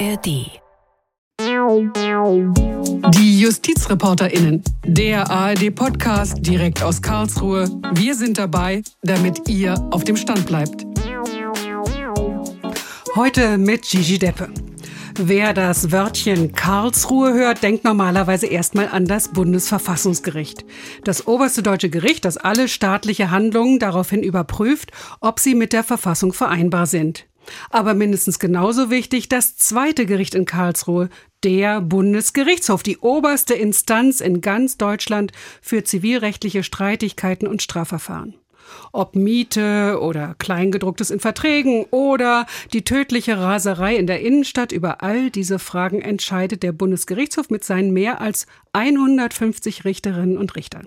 ARD. 0.00 0.60
Die 3.14 3.40
JustizreporterInnen, 3.40 4.64
der 4.84 5.30
ARD-Podcast 5.30 6.38
direkt 6.40 6.82
aus 6.82 7.00
Karlsruhe. 7.00 7.68
Wir 7.92 8.16
sind 8.16 8.38
dabei, 8.38 8.82
damit 9.02 9.48
ihr 9.48 9.74
auf 9.92 10.02
dem 10.02 10.16
Stand 10.16 10.46
bleibt. 10.46 10.84
Heute 13.14 13.56
mit 13.56 13.82
Gigi 13.82 14.18
Deppe. 14.18 14.48
Wer 15.16 15.54
das 15.54 15.92
Wörtchen 15.92 16.52
Karlsruhe 16.52 17.32
hört, 17.32 17.62
denkt 17.62 17.84
normalerweise 17.84 18.46
erstmal 18.46 18.88
an 18.88 19.04
das 19.04 19.28
Bundesverfassungsgericht. 19.28 20.64
Das 21.04 21.28
oberste 21.28 21.62
deutsche 21.62 21.88
Gericht, 21.88 22.24
das 22.24 22.36
alle 22.36 22.66
staatliche 22.66 23.30
Handlungen 23.30 23.78
daraufhin 23.78 24.24
überprüft, 24.24 24.90
ob 25.20 25.38
sie 25.38 25.54
mit 25.54 25.72
der 25.72 25.84
Verfassung 25.84 26.32
vereinbar 26.32 26.86
sind. 26.86 27.26
Aber 27.70 27.94
mindestens 27.94 28.38
genauso 28.38 28.90
wichtig 28.90 29.28
das 29.28 29.56
zweite 29.56 30.06
Gericht 30.06 30.34
in 30.34 30.44
Karlsruhe, 30.44 31.08
der 31.42 31.80
Bundesgerichtshof, 31.80 32.82
die 32.82 32.98
oberste 32.98 33.54
Instanz 33.54 34.20
in 34.20 34.40
ganz 34.40 34.78
Deutschland 34.78 35.32
für 35.60 35.84
zivilrechtliche 35.84 36.62
Streitigkeiten 36.62 37.46
und 37.46 37.62
Strafverfahren. 37.62 38.34
Ob 38.92 39.14
Miete 39.14 39.98
oder 40.00 40.34
Kleingedrucktes 40.38 41.10
in 41.10 41.20
Verträgen 41.20 41.84
oder 41.90 42.46
die 42.72 42.82
tödliche 42.82 43.38
Raserei 43.38 43.96
in 43.96 44.06
der 44.06 44.20
Innenstadt, 44.20 44.72
über 44.72 45.02
all 45.02 45.30
diese 45.30 45.58
Fragen 45.58 46.00
entscheidet 46.00 46.62
der 46.62 46.72
Bundesgerichtshof 46.72 47.50
mit 47.50 47.64
seinen 47.64 47.92
mehr 47.92 48.20
als 48.20 48.46
150 48.72 49.84
Richterinnen 49.84 50.38
und 50.38 50.56
Richtern. 50.56 50.86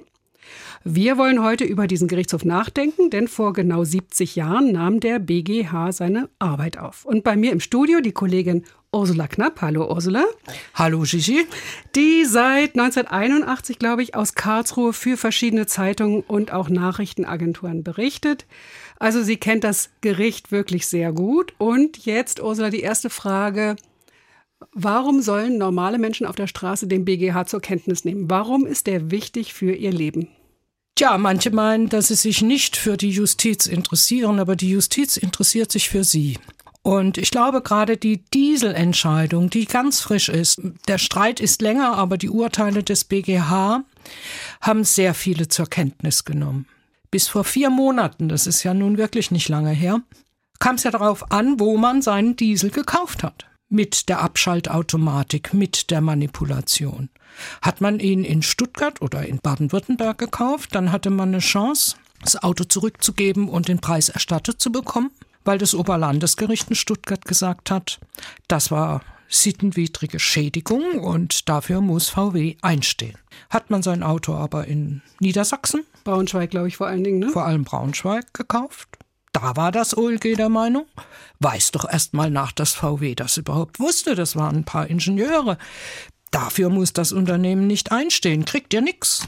Wir 0.90 1.18
wollen 1.18 1.44
heute 1.44 1.66
über 1.66 1.86
diesen 1.86 2.08
Gerichtshof 2.08 2.46
nachdenken, 2.46 3.10
denn 3.10 3.28
vor 3.28 3.52
genau 3.52 3.84
70 3.84 4.38
Jahren 4.38 4.72
nahm 4.72 5.02
der 5.02 5.20
BGH 5.20 5.92
seine 5.92 6.30
Arbeit 6.40 6.78
auf. 6.78 7.04
Und 7.04 7.26
bei 7.26 7.36
mir 7.36 7.52
im 7.52 7.60
Studio 7.60 8.00
die 8.00 8.14
Kollegin 8.14 8.64
Ursula 8.94 9.28
Knapp. 9.28 9.60
Hallo 9.60 9.92
Ursula. 9.94 10.24
Hallo 10.76 11.02
Gigi. 11.02 11.46
Die 11.94 12.24
seit 12.24 12.80
1981, 12.80 13.80
glaube 13.80 14.02
ich, 14.02 14.16
aus 14.16 14.34
Karlsruhe 14.34 14.94
für 14.94 15.18
verschiedene 15.18 15.66
Zeitungen 15.66 16.22
und 16.22 16.54
auch 16.54 16.70
Nachrichtenagenturen 16.70 17.84
berichtet. 17.84 18.46
Also 18.98 19.22
sie 19.24 19.36
kennt 19.36 19.66
das 19.66 19.90
Gericht 20.00 20.54
wirklich 20.54 20.88
sehr 20.88 21.12
gut. 21.12 21.54
Und 21.58 22.06
jetzt, 22.06 22.42
Ursula, 22.42 22.70
die 22.70 22.80
erste 22.80 23.10
Frage. 23.10 23.76
Warum 24.72 25.22
sollen 25.22 25.58
normale 25.58 26.00
Menschen 26.00 26.26
auf 26.26 26.38
der 26.38 26.48
Straße 26.48 26.88
den 26.88 27.04
BGH 27.04 27.46
zur 27.46 27.60
Kenntnis 27.60 28.06
nehmen? 28.06 28.30
Warum 28.30 28.66
ist 28.66 28.88
der 28.88 29.12
wichtig 29.12 29.54
für 29.54 29.74
ihr 29.74 29.92
Leben? 29.92 30.30
Tja, 30.98 31.16
manche 31.20 31.52
meinen, 31.52 31.90
dass 31.90 32.08
sie 32.08 32.16
sich 32.16 32.42
nicht 32.42 32.76
für 32.76 32.98
die 32.98 33.12
Justiz 33.12 33.68
interessieren, 33.68 34.40
aber 34.40 34.56
die 34.56 34.72
Justiz 34.72 35.16
interessiert 35.16 35.72
sich 35.72 35.90
für 35.90 36.04
sie. 36.04 36.40
Und 36.82 37.20
ich 37.20 37.30
glaube 37.30 37.62
gerade 37.62 37.98
die 37.98 38.26
Dieselentscheidung, 38.34 39.52
die 39.52 39.66
ganz 39.66 40.02
frisch 40.02 40.28
ist, 40.28 40.60
der 40.88 40.98
Streit 40.98 41.40
ist 41.40 41.62
länger, 41.62 41.94
aber 41.94 42.18
die 42.18 42.32
Urteile 42.32 42.82
des 42.82 43.04
BGH 43.04 43.84
haben 44.60 44.84
sehr 44.84 45.14
viele 45.14 45.48
zur 45.48 45.68
Kenntnis 45.68 46.26
genommen. 46.26 46.66
Bis 47.12 47.28
vor 47.28 47.44
vier 47.44 47.70
Monaten, 47.70 48.28
das 48.28 48.48
ist 48.48 48.64
ja 48.64 48.74
nun 48.74 48.98
wirklich 48.98 49.30
nicht 49.30 49.50
lange 49.50 49.70
her, 49.70 50.02
kam 50.58 50.78
es 50.78 50.84
ja 50.84 50.90
darauf 50.90 51.32
an, 51.32 51.60
wo 51.60 51.78
man 51.78 52.02
seinen 52.02 52.38
Diesel 52.38 52.72
gekauft 52.72 53.22
hat 53.22 53.46
mit 53.70 54.10
der 54.10 54.22
Abschaltautomatik, 54.22 55.54
mit 55.54 55.92
der 55.92 56.02
Manipulation. 56.02 57.10
Hat 57.62 57.82
man 57.82 58.00
ihn 58.00 58.24
in 58.24 58.42
Stuttgart 58.42 59.02
oder 59.02 59.26
in 59.26 59.40
Baden-Württemberg 59.40 60.18
gekauft, 60.18 60.76
dann 60.76 60.92
hatte 60.92 61.10
man 61.10 61.30
eine 61.30 61.40
Chance, 61.40 61.96
das 62.22 62.42
Auto 62.42 62.64
zurückzugeben 62.64 63.50
und 63.50 63.68
den 63.68 63.80
Preis 63.80 64.10
erstattet 64.10 64.60
zu 64.60 64.72
bekommen, 64.72 65.12
weil 65.46 65.58
das 65.58 65.76
Oberlandesgericht 65.76 66.70
in 66.70 66.76
Stuttgart 66.76 67.26
gesagt 67.26 67.72
hat, 67.72 68.00
das 68.48 68.72
war 68.72 69.02
sittenwidrige 69.30 70.20
Schädigung 70.20 71.00
und 71.00 71.50
dafür 71.50 71.82
muss 71.82 72.10
VW 72.10 72.56
einstehen. 72.62 73.18
Hat 73.50 73.70
man 73.70 73.84
sein 73.84 74.04
Auto 74.04 74.34
aber 74.34 74.66
in 74.66 75.02
Niedersachsen, 75.20 75.84
Braunschweig, 76.04 76.50
glaube 76.50 76.70
ich, 76.70 76.78
vor 76.78 76.88
allen 76.88 77.04
Dingen, 77.04 77.20
ne? 77.20 77.30
Vor 77.30 77.46
allem 77.46 77.66
Braunschweig 77.66 78.34
gekauft, 78.34 78.88
da 79.34 79.56
war 79.56 79.72
das 79.72 79.96
OLG 79.96 80.36
der 80.36 80.50
Meinung, 80.50 80.86
weiß 81.40 81.72
doch 81.72 81.88
erst 81.88 82.14
mal 82.14 82.32
nach, 82.32 82.52
dass 82.52 82.74
VW 82.74 83.14
das 83.14 83.38
überhaupt 83.38 83.80
wusste. 83.80 84.16
Das 84.16 84.36
waren 84.36 84.58
ein 84.58 84.64
paar 84.64 84.88
Ingenieure. 84.88 85.60
Dafür 86.32 86.70
muss 86.70 86.94
das 86.94 87.12
Unternehmen 87.12 87.68
nicht 87.68 87.92
einstehen, 87.92 88.46
kriegt 88.46 88.74
ja 88.74 88.82
nix. 88.82 89.28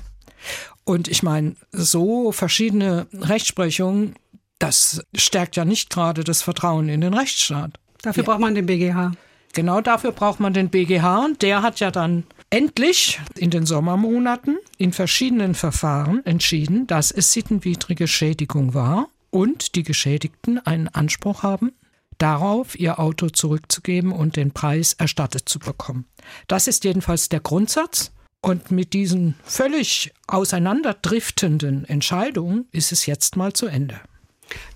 Und 0.83 1.07
ich 1.07 1.23
meine, 1.23 1.55
so 1.71 2.31
verschiedene 2.31 3.07
Rechtsprechungen, 3.13 4.15
das 4.57 5.03
stärkt 5.15 5.55
ja 5.55 5.65
nicht 5.65 5.89
gerade 5.89 6.23
das 6.23 6.41
Vertrauen 6.41 6.89
in 6.89 7.01
den 7.01 7.13
Rechtsstaat. 7.13 7.79
Dafür 8.01 8.23
ja. 8.23 8.29
braucht 8.29 8.39
man 8.39 8.55
den 8.55 8.65
BGH. 8.65 9.11
Genau 9.53 9.81
dafür 9.81 10.11
braucht 10.11 10.39
man 10.39 10.53
den 10.53 10.69
BGH 10.69 11.25
und 11.25 11.41
der 11.41 11.61
hat 11.63 11.79
ja 11.79 11.91
dann 11.91 12.23
endlich 12.49 13.19
in 13.35 13.49
den 13.49 13.65
Sommermonaten 13.65 14.57
in 14.77 14.93
verschiedenen 14.93 15.55
Verfahren 15.55 16.25
entschieden, 16.25 16.87
dass 16.87 17.11
es 17.11 17.33
sittenwidrige 17.33 18.07
Schädigung 18.07 18.73
war 18.73 19.07
und 19.31 19.75
die 19.75 19.83
Geschädigten 19.83 20.59
einen 20.59 20.87
Anspruch 20.87 21.43
haben, 21.43 21.71
darauf 22.19 22.79
ihr 22.79 22.99
Auto 22.99 23.29
zurückzugeben 23.29 24.11
und 24.11 24.35
den 24.35 24.51
Preis 24.51 24.93
erstattet 24.93 25.49
zu 25.49 25.57
bekommen. 25.59 26.05
Das 26.47 26.67
ist 26.67 26.83
jedenfalls 26.83 27.29
der 27.29 27.39
Grundsatz. 27.39 28.11
Und 28.41 28.71
mit 28.71 28.93
diesen 28.93 29.35
völlig 29.43 30.13
auseinanderdriftenden 30.27 31.83
Entscheidungen 31.83 32.67
ist 32.71 32.93
es 32.93 33.05
jetzt 33.05 33.35
mal 33.35 33.51
zu 33.51 33.65
Ende. 33.67 33.99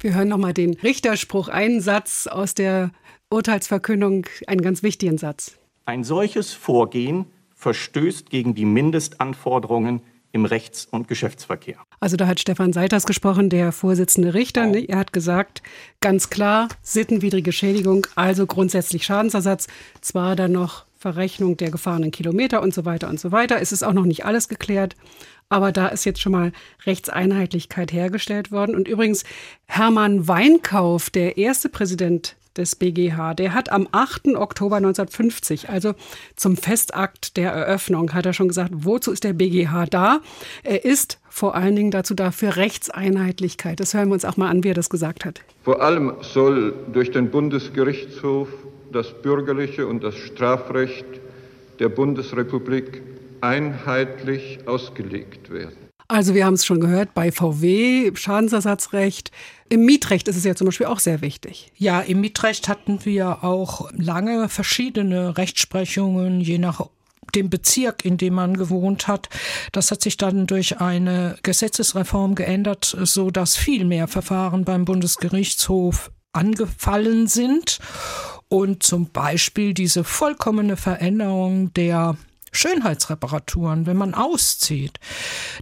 Wir 0.01 0.13
hören 0.15 0.27
nochmal 0.27 0.53
den 0.53 0.73
Richterspruch, 0.73 1.47
einen 1.47 1.79
Satz 1.79 2.27
aus 2.27 2.55
der 2.55 2.91
Urteilsverkündung, 3.29 4.25
einen 4.47 4.61
ganz 4.61 4.83
wichtigen 4.83 5.17
Satz. 5.17 5.57
Ein 5.85 6.03
solches 6.03 6.51
Vorgehen 6.51 7.25
verstößt 7.55 8.29
gegen 8.29 8.53
die 8.53 8.65
Mindestanforderungen 8.65 10.01
im 10.33 10.45
Rechts- 10.45 10.87
und 10.89 11.07
Geschäftsverkehr. 11.07 11.77
Also 11.99 12.17
da 12.17 12.27
hat 12.27 12.39
Stefan 12.39 12.73
Seiters 12.73 13.05
gesprochen, 13.05 13.49
der 13.49 13.71
Vorsitzende 13.71 14.33
Richter. 14.33 14.65
Ne? 14.65 14.79
Er 14.79 14.97
hat 14.97 15.13
gesagt, 15.13 15.61
ganz 16.01 16.29
klar, 16.29 16.67
sittenwidrige 16.81 17.51
Schädigung, 17.51 18.07
also 18.15 18.45
grundsätzlich 18.45 19.05
Schadensersatz, 19.05 19.67
zwar 20.01 20.35
dann 20.35 20.51
noch 20.51 20.85
Verrechnung 20.97 21.55
der 21.55 21.69
gefahrenen 21.69 22.11
Kilometer 22.11 22.61
und 22.61 22.73
so 22.73 22.83
weiter 22.83 23.09
und 23.09 23.19
so 23.19 23.31
weiter. 23.31 23.61
Es 23.61 23.71
ist 23.71 23.83
auch 23.83 23.93
noch 23.93 24.05
nicht 24.05 24.25
alles 24.25 24.49
geklärt, 24.49 24.95
aber 25.49 25.71
da 25.71 25.89
ist 25.89 26.03
jetzt 26.03 26.19
schon 26.19 26.31
mal 26.31 26.51
Rechtseinheitlichkeit 26.85 27.93
hergestellt 27.93 28.51
worden. 28.51 28.75
Und 28.75 28.87
übrigens, 28.87 29.23
Hermann 29.65 30.27
Weinkauf, 30.27 31.11
der 31.11 31.37
erste 31.37 31.69
Präsident 31.69 32.35
des 32.57 32.75
BGH. 32.75 33.33
Der 33.33 33.53
hat 33.53 33.71
am 33.71 33.87
8. 33.91 34.35
Oktober 34.35 34.77
1950, 34.77 35.69
also 35.69 35.93
zum 36.35 36.57
Festakt 36.57 37.37
der 37.37 37.51
Eröffnung, 37.51 38.13
hat 38.13 38.25
er 38.25 38.33
schon 38.33 38.47
gesagt, 38.47 38.71
wozu 38.73 39.11
ist 39.11 39.23
der 39.23 39.33
BGH 39.33 39.85
da? 39.87 40.21
Er 40.63 40.85
ist 40.85 41.19
vor 41.29 41.55
allen 41.55 41.75
Dingen 41.75 41.91
dazu 41.91 42.13
da 42.13 42.31
für 42.31 42.55
Rechtseinheitlichkeit. 42.55 43.79
Das 43.79 43.93
hören 43.93 44.09
wir 44.09 44.13
uns 44.13 44.25
auch 44.25 44.37
mal 44.37 44.49
an, 44.49 44.63
wie 44.63 44.69
er 44.69 44.75
das 44.75 44.89
gesagt 44.89 45.25
hat. 45.25 45.41
Vor 45.63 45.81
allem 45.81 46.13
soll 46.21 46.73
durch 46.93 47.11
den 47.11 47.31
Bundesgerichtshof 47.31 48.49
das 48.91 49.21
bürgerliche 49.21 49.87
und 49.87 50.03
das 50.03 50.15
Strafrecht 50.15 51.05
der 51.79 51.89
Bundesrepublik 51.89 53.01
einheitlich 53.41 54.59
ausgelegt 54.67 55.51
werden. 55.51 55.75
Also 56.13 56.35
wir 56.35 56.45
haben 56.45 56.53
es 56.53 56.63
schon 56.63 56.79
gehört, 56.79 57.15
bei 57.15 57.31
VW 57.31 58.11
Schadensersatzrecht. 58.13 59.31
Im 59.67 59.83
Mietrecht 59.83 60.27
ist 60.27 60.35
es 60.35 60.43
ja 60.43 60.53
zum 60.53 60.65
Beispiel 60.65 60.85
auch 60.85 60.99
sehr 60.99 61.21
wichtig. 61.21 61.71
Ja, 61.75 62.01
im 62.01 62.21
Mietrecht 62.21 62.67
hatten 62.67 63.03
wir 63.03 63.43
auch 63.43 63.89
lange 63.93 64.47
verschiedene 64.47 65.39
Rechtsprechungen, 65.39 66.39
je 66.39 66.59
nach 66.59 66.87
dem 67.33 67.49
Bezirk, 67.49 68.05
in 68.05 68.17
dem 68.17 68.35
man 68.35 68.55
gewohnt 68.55 69.07
hat. 69.07 69.27
Das 69.71 69.89
hat 69.89 70.03
sich 70.03 70.15
dann 70.17 70.45
durch 70.45 70.79
eine 70.79 71.35
Gesetzesreform 71.41 72.35
geändert, 72.35 72.95
so 73.01 73.31
dass 73.31 73.55
viel 73.55 73.83
mehr 73.83 74.07
Verfahren 74.07 74.65
beim 74.65 74.85
Bundesgerichtshof 74.85 76.11
angefallen 76.31 77.25
sind 77.25 77.79
und 78.49 78.83
zum 78.83 79.09
Beispiel 79.09 79.73
diese 79.73 80.03
vollkommene 80.03 80.77
Veränderung 80.77 81.73
der 81.73 82.17
Schönheitsreparaturen, 82.53 83.85
wenn 83.85 83.97
man 83.97 84.13
auszieht. 84.13 84.99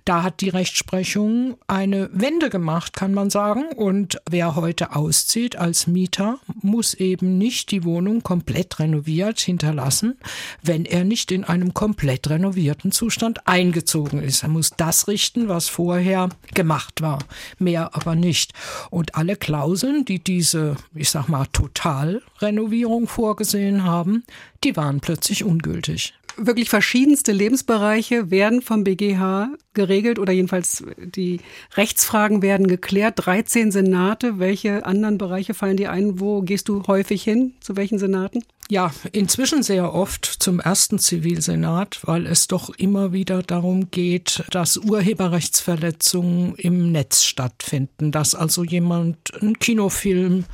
Da 0.06 0.24
hat 0.24 0.42
die 0.42 0.50
Rechtsprechung 0.50 1.58
eine 1.68 2.10
Wende 2.14 2.50
gemacht, 2.50 2.94
kann 2.94 3.14
man 3.14 3.30
sagen. 3.30 3.66
Und 3.76 4.22
wer 4.30 4.56
heute 4.56 4.96
auszieht 4.96 5.56
als 5.56 5.88
Mieter, 5.88 6.40
muss 6.62 6.94
eben 6.94 7.38
nicht 7.38 7.72
die 7.72 7.84
Wohnung 7.84 8.24
komplett 8.24 8.80
renoviert 8.80 9.40
hinterlassen, 9.40 10.18
wenn 10.62 10.86
er 10.86 11.04
nicht 11.04 11.32
in 11.32 11.44
einem 11.44 11.74
komplett 11.74 12.30
renovierten 12.30 12.92
Zustand 12.92 13.48
eingezogen 13.48 14.22
ist. 14.22 14.44
Er 14.44 14.50
muss 14.50 14.72
das 14.76 15.08
richten, 15.08 15.48
was 15.48 15.70
vorher 15.70 16.30
gemacht 16.54 17.02
war. 17.02 17.20
Mehr 17.58 17.96
aber 17.96 18.16
nicht. 18.16 18.54
Und 18.90 19.16
alle 19.16 19.36
Klauseln, 19.36 20.06
die 20.06 20.24
diese, 20.24 20.76
ich 20.94 21.10
sag 21.10 21.28
mal, 21.28 21.46
Totalrenovierung 21.48 23.08
vorgesehen 23.08 23.84
haben, 23.84 24.24
die 24.64 24.76
waren 24.76 25.00
plötzlich 25.00 25.44
ungültig. 25.44 26.14
Wirklich 26.46 26.70
verschiedenste 26.70 27.32
Lebensbereiche 27.32 28.32
werden 28.32 28.62
vom 28.62 28.84
BGH 28.84 29.50
geregelt 29.74 30.20
oder 30.20 30.34
jedenfalls 30.34 30.84
die 30.98 31.40
Rechtsfragen 31.76 32.42
werden 32.42 32.68
geklärt. 32.68 33.26
13 33.26 33.72
Senate. 33.72 34.40
Welche 34.40 34.86
anderen 34.86 35.18
Bereiche 35.18 35.54
fallen 35.54 35.78
dir 35.78 35.92
ein? 35.92 36.20
Wo 36.20 36.42
gehst 36.42 36.70
du 36.70 36.84
häufig 36.88 37.24
hin? 37.24 37.54
Zu 37.62 37.76
welchen 37.76 38.00
Senaten? 38.00 38.44
Ja, 38.70 38.94
inzwischen 39.12 39.64
sehr 39.64 39.94
oft 39.94 40.26
zum 40.26 40.62
ersten 40.62 40.98
Zivilsenat, 40.98 42.00
weil 42.04 42.26
es 42.26 42.48
doch 42.48 42.70
immer 42.70 43.12
wieder 43.12 43.44
darum 43.44 43.92
geht, 43.92 44.46
dass 44.50 44.78
Urheberrechtsverletzungen 44.78 46.56
im 46.56 46.92
Netz 46.92 47.24
stattfinden, 47.24 48.14
dass 48.14 48.34
also 48.34 48.64
jemand 48.64 49.18
einen 49.42 49.60
Kinofilm, 49.60 50.46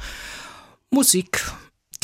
Musik, 0.90 1.44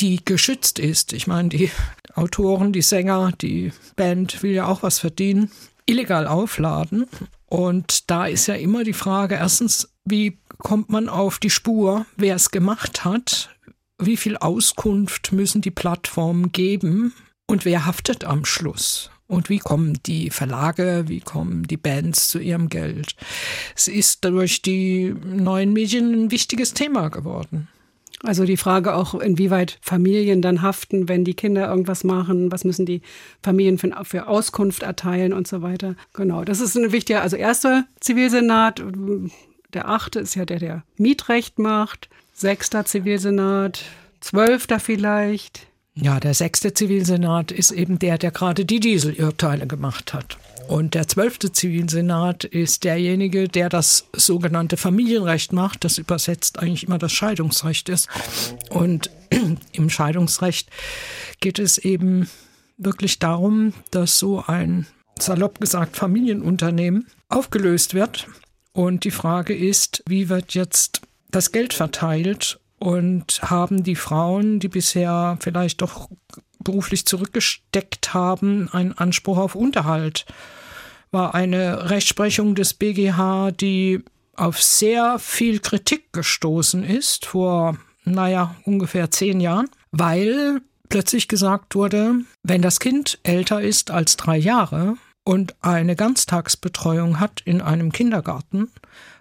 die 0.00 0.24
geschützt 0.24 0.78
ist. 0.78 1.12
Ich 1.12 1.26
meine, 1.26 1.48
die 1.48 1.70
Autoren, 2.14 2.72
die 2.72 2.82
Sänger, 2.82 3.32
die 3.40 3.72
Band 3.96 4.42
will 4.42 4.52
ja 4.52 4.66
auch 4.66 4.82
was 4.82 4.98
verdienen, 4.98 5.50
illegal 5.86 6.26
aufladen. 6.26 7.06
Und 7.46 8.10
da 8.10 8.26
ist 8.26 8.46
ja 8.46 8.54
immer 8.54 8.84
die 8.84 8.92
Frage, 8.92 9.36
erstens, 9.36 9.92
wie 10.04 10.38
kommt 10.58 10.90
man 10.90 11.08
auf 11.08 11.38
die 11.38 11.50
Spur, 11.50 12.06
wer 12.16 12.36
es 12.36 12.50
gemacht 12.50 13.04
hat? 13.04 13.50
Wie 13.98 14.16
viel 14.16 14.36
Auskunft 14.36 15.32
müssen 15.32 15.60
die 15.60 15.70
Plattformen 15.70 16.52
geben? 16.52 17.14
Und 17.46 17.64
wer 17.64 17.86
haftet 17.86 18.24
am 18.24 18.44
Schluss? 18.44 19.10
Und 19.26 19.48
wie 19.48 19.58
kommen 19.58 19.98
die 20.04 20.30
Verlage, 20.30 21.04
wie 21.06 21.20
kommen 21.20 21.64
die 21.64 21.76
Bands 21.76 22.28
zu 22.28 22.38
ihrem 22.38 22.68
Geld? 22.68 23.14
Es 23.74 23.88
ist 23.88 24.24
durch 24.24 24.62
die 24.62 25.14
neuen 25.24 25.72
Medien 25.72 26.12
ein 26.12 26.30
wichtiges 26.30 26.74
Thema 26.74 27.08
geworden. 27.08 27.68
Also 28.24 28.46
die 28.46 28.56
Frage 28.56 28.94
auch, 28.94 29.14
inwieweit 29.14 29.78
Familien 29.82 30.40
dann 30.40 30.62
haften, 30.62 31.08
wenn 31.10 31.24
die 31.24 31.34
Kinder 31.34 31.68
irgendwas 31.68 32.04
machen, 32.04 32.50
was 32.50 32.64
müssen 32.64 32.86
die 32.86 33.02
Familien 33.42 33.76
für, 33.76 33.92
für 34.04 34.26
Auskunft 34.28 34.82
erteilen 34.82 35.34
und 35.34 35.46
so 35.46 35.60
weiter. 35.60 35.94
Genau, 36.14 36.42
das 36.42 36.60
ist 36.60 36.74
ein 36.74 36.90
wichtiger, 36.90 37.20
also 37.20 37.36
erster 37.36 37.84
Zivilsenat, 38.00 38.82
der 39.74 39.88
achte 39.90 40.20
ist 40.20 40.36
ja 40.36 40.46
der, 40.46 40.58
der 40.58 40.84
Mietrecht 40.96 41.58
macht, 41.58 42.08
sechster 42.32 42.86
Zivilsenat, 42.86 43.82
zwölfter 44.20 44.80
vielleicht. 44.80 45.66
Ja, 45.94 46.18
der 46.18 46.32
sechste 46.32 46.72
Zivilsenat 46.72 47.52
ist 47.52 47.72
eben 47.72 47.98
der, 47.98 48.16
der 48.16 48.30
gerade 48.30 48.64
die 48.64 48.80
Dieselurteile 48.80 49.66
gemacht 49.66 50.14
hat. 50.14 50.38
Und 50.68 50.94
der 50.94 51.06
zwölfte 51.06 51.52
Zivilsenat 51.52 52.44
ist 52.44 52.84
derjenige, 52.84 53.48
der 53.48 53.68
das 53.68 54.06
sogenannte 54.14 54.76
Familienrecht 54.76 55.52
macht, 55.52 55.84
das 55.84 55.98
übersetzt 55.98 56.58
eigentlich 56.58 56.84
immer 56.84 56.98
das 56.98 57.12
Scheidungsrecht 57.12 57.88
ist. 57.88 58.08
Und 58.70 59.10
im 59.72 59.90
Scheidungsrecht 59.90 60.70
geht 61.40 61.58
es 61.58 61.78
eben 61.78 62.28
wirklich 62.78 63.18
darum, 63.18 63.72
dass 63.90 64.18
so 64.18 64.42
ein, 64.46 64.86
salopp 65.18 65.60
gesagt, 65.60 65.96
Familienunternehmen 65.96 67.06
aufgelöst 67.28 67.94
wird. 67.94 68.26
Und 68.72 69.04
die 69.04 69.10
Frage 69.10 69.54
ist, 69.54 70.02
wie 70.08 70.28
wird 70.28 70.54
jetzt 70.54 71.02
das 71.30 71.52
Geld 71.52 71.74
verteilt 71.74 72.58
und 72.78 73.40
haben 73.42 73.84
die 73.84 73.96
Frauen, 73.96 74.60
die 74.60 74.68
bisher 74.68 75.38
vielleicht 75.40 75.82
doch 75.82 76.08
beruflich 76.64 77.06
zurückgesteckt 77.06 78.14
haben, 78.14 78.68
einen 78.72 78.92
Anspruch 78.92 79.38
auf 79.38 79.54
Unterhalt. 79.54 80.26
War 81.10 81.34
eine 81.34 81.90
Rechtsprechung 81.90 82.54
des 82.54 82.74
BGH, 82.74 83.52
die 83.52 84.02
auf 84.36 84.60
sehr 84.60 85.18
viel 85.18 85.60
Kritik 85.60 86.12
gestoßen 86.12 86.82
ist 86.82 87.26
vor, 87.26 87.76
naja, 88.04 88.56
ungefähr 88.64 89.10
zehn 89.10 89.40
Jahren, 89.40 89.68
weil 89.92 90.60
plötzlich 90.88 91.28
gesagt 91.28 91.74
wurde, 91.74 92.16
wenn 92.42 92.62
das 92.62 92.80
Kind 92.80 93.18
älter 93.22 93.62
ist 93.62 93.90
als 93.90 94.16
drei 94.16 94.36
Jahre 94.36 94.96
und 95.24 95.54
eine 95.60 95.96
Ganztagsbetreuung 95.96 97.20
hat 97.20 97.40
in 97.44 97.60
einem 97.60 97.92
Kindergarten, 97.92 98.70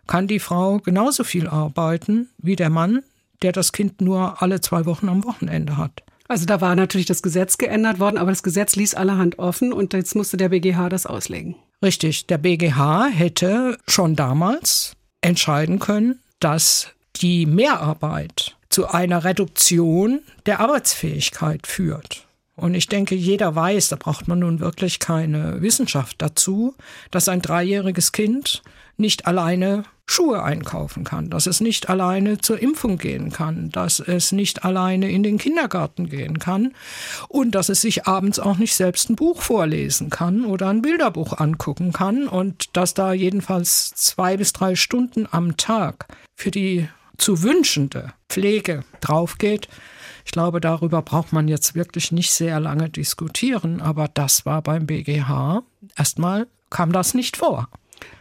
kann 0.08 0.28
die 0.28 0.40
Frau 0.40 0.80
genauso 0.80 1.24
viel 1.24 1.48
arbeiten 1.48 2.30
wie 2.38 2.56
der 2.56 2.70
Mann, 2.70 3.04
der 3.42 3.52
das 3.52 3.72
Kind 3.72 4.02
nur 4.02 4.42
alle 4.42 4.62
zwei 4.62 4.86
Wochen 4.86 5.10
am 5.10 5.24
Wochenende 5.24 5.78
hat. 5.78 6.04
Also 6.28 6.46
da 6.46 6.62
war 6.62 6.76
natürlich 6.76 7.06
das 7.06 7.22
Gesetz 7.22 7.58
geändert 7.58 8.00
worden, 8.00 8.18
aber 8.18 8.32
das 8.32 8.44
Gesetz 8.44 8.76
ließ 8.76 8.96
allerhand 8.96 9.40
offen 9.40 9.74
und 9.74 9.94
jetzt 9.94 10.16
musste 10.16 10.38
der 10.38 10.50
BGH 10.50 10.90
das 10.90 11.06
auslegen. 11.06 11.56
Richtig, 11.84 12.28
der 12.28 12.38
BGH 12.38 13.08
hätte 13.08 13.78
schon 13.88 14.16
damals 14.16 14.96
entscheiden 15.22 15.80
können, 15.80 16.20
dass 16.40 16.90
die 17.18 17.46
Mehrarbeit 17.46 18.56
zu 18.70 18.88
einer 18.88 19.24
Reduktion 19.24 20.22
der 20.46 20.60
Arbeitsfähigkeit 20.60 21.68
führt. 21.68 22.26
Und 22.56 22.76
ich 22.76 22.88
denke, 22.88 23.16
jeder 23.16 23.56
weiß, 23.56 23.90
da 23.90 23.96
braucht 23.96 24.28
man 24.28 24.40
nun 24.40 24.60
wirklich 24.60 25.00
keine 25.00 25.62
Wissenschaft 25.62 26.22
dazu, 26.22 26.76
dass 27.10 27.28
ein 27.28 27.42
dreijähriges 27.42 28.12
Kind 28.12 28.62
nicht 28.96 29.26
alleine 29.26 29.84
Schuhe 30.06 30.44
einkaufen 30.44 31.06
kann, 31.06 31.30
dass 31.30 31.48
es 31.48 31.62
nicht 31.62 31.90
alleine 31.90 32.38
zur 32.38 32.62
Impfung 32.62 32.98
gehen 32.98 33.32
kann, 33.32 33.70
dass 33.70 34.00
es 34.00 34.34
nicht 34.34 34.66
alleine 34.66 35.10
in 35.10 35.24
den 35.24 35.38
Kindergarten 35.38 36.10
gehen 36.10 36.40
kann 36.40 36.74
und 37.30 37.56
dass 37.56 37.70
es 37.70 37.82
sich 37.82 38.06
abends 38.06 38.38
auch 38.38 38.58
nicht 38.58 38.76
selbst 38.76 39.10
ein 39.10 39.16
Buch 39.16 39.42
vorlesen 39.42 40.10
kann 40.10 40.46
oder 40.46 40.70
ein 40.70 40.82
Bilderbuch 40.82 41.40
angucken 41.40 41.94
kann 41.94 42.28
und 42.28 42.76
dass 42.76 42.94
da 42.94 43.14
jedenfalls 43.14 43.92
zwei 43.96 44.36
bis 44.36 44.52
drei 44.52 44.76
Stunden 44.76 45.26
am 45.32 45.56
Tag 45.56 46.08
für 46.36 46.52
die 46.52 46.90
zu 47.18 47.42
wünschende 47.42 48.14
Pflege 48.28 48.84
draufgeht. 49.00 49.70
Ich 50.26 50.32
glaube, 50.32 50.62
darüber 50.62 51.02
braucht 51.02 51.34
man 51.34 51.48
jetzt 51.48 51.76
wirklich 51.76 52.12
nicht 52.12 52.32
sehr 52.32 52.60
lange 52.60 52.90
diskutieren, 52.90 53.82
aber 53.82 54.08
das 54.08 54.46
war 54.46 54.62
beim 54.62 54.86
BGH 54.86 55.64
erstmal 55.96 56.48
kam 56.70 56.92
das 56.92 57.14
nicht 57.14 57.38
vor. 57.38 57.70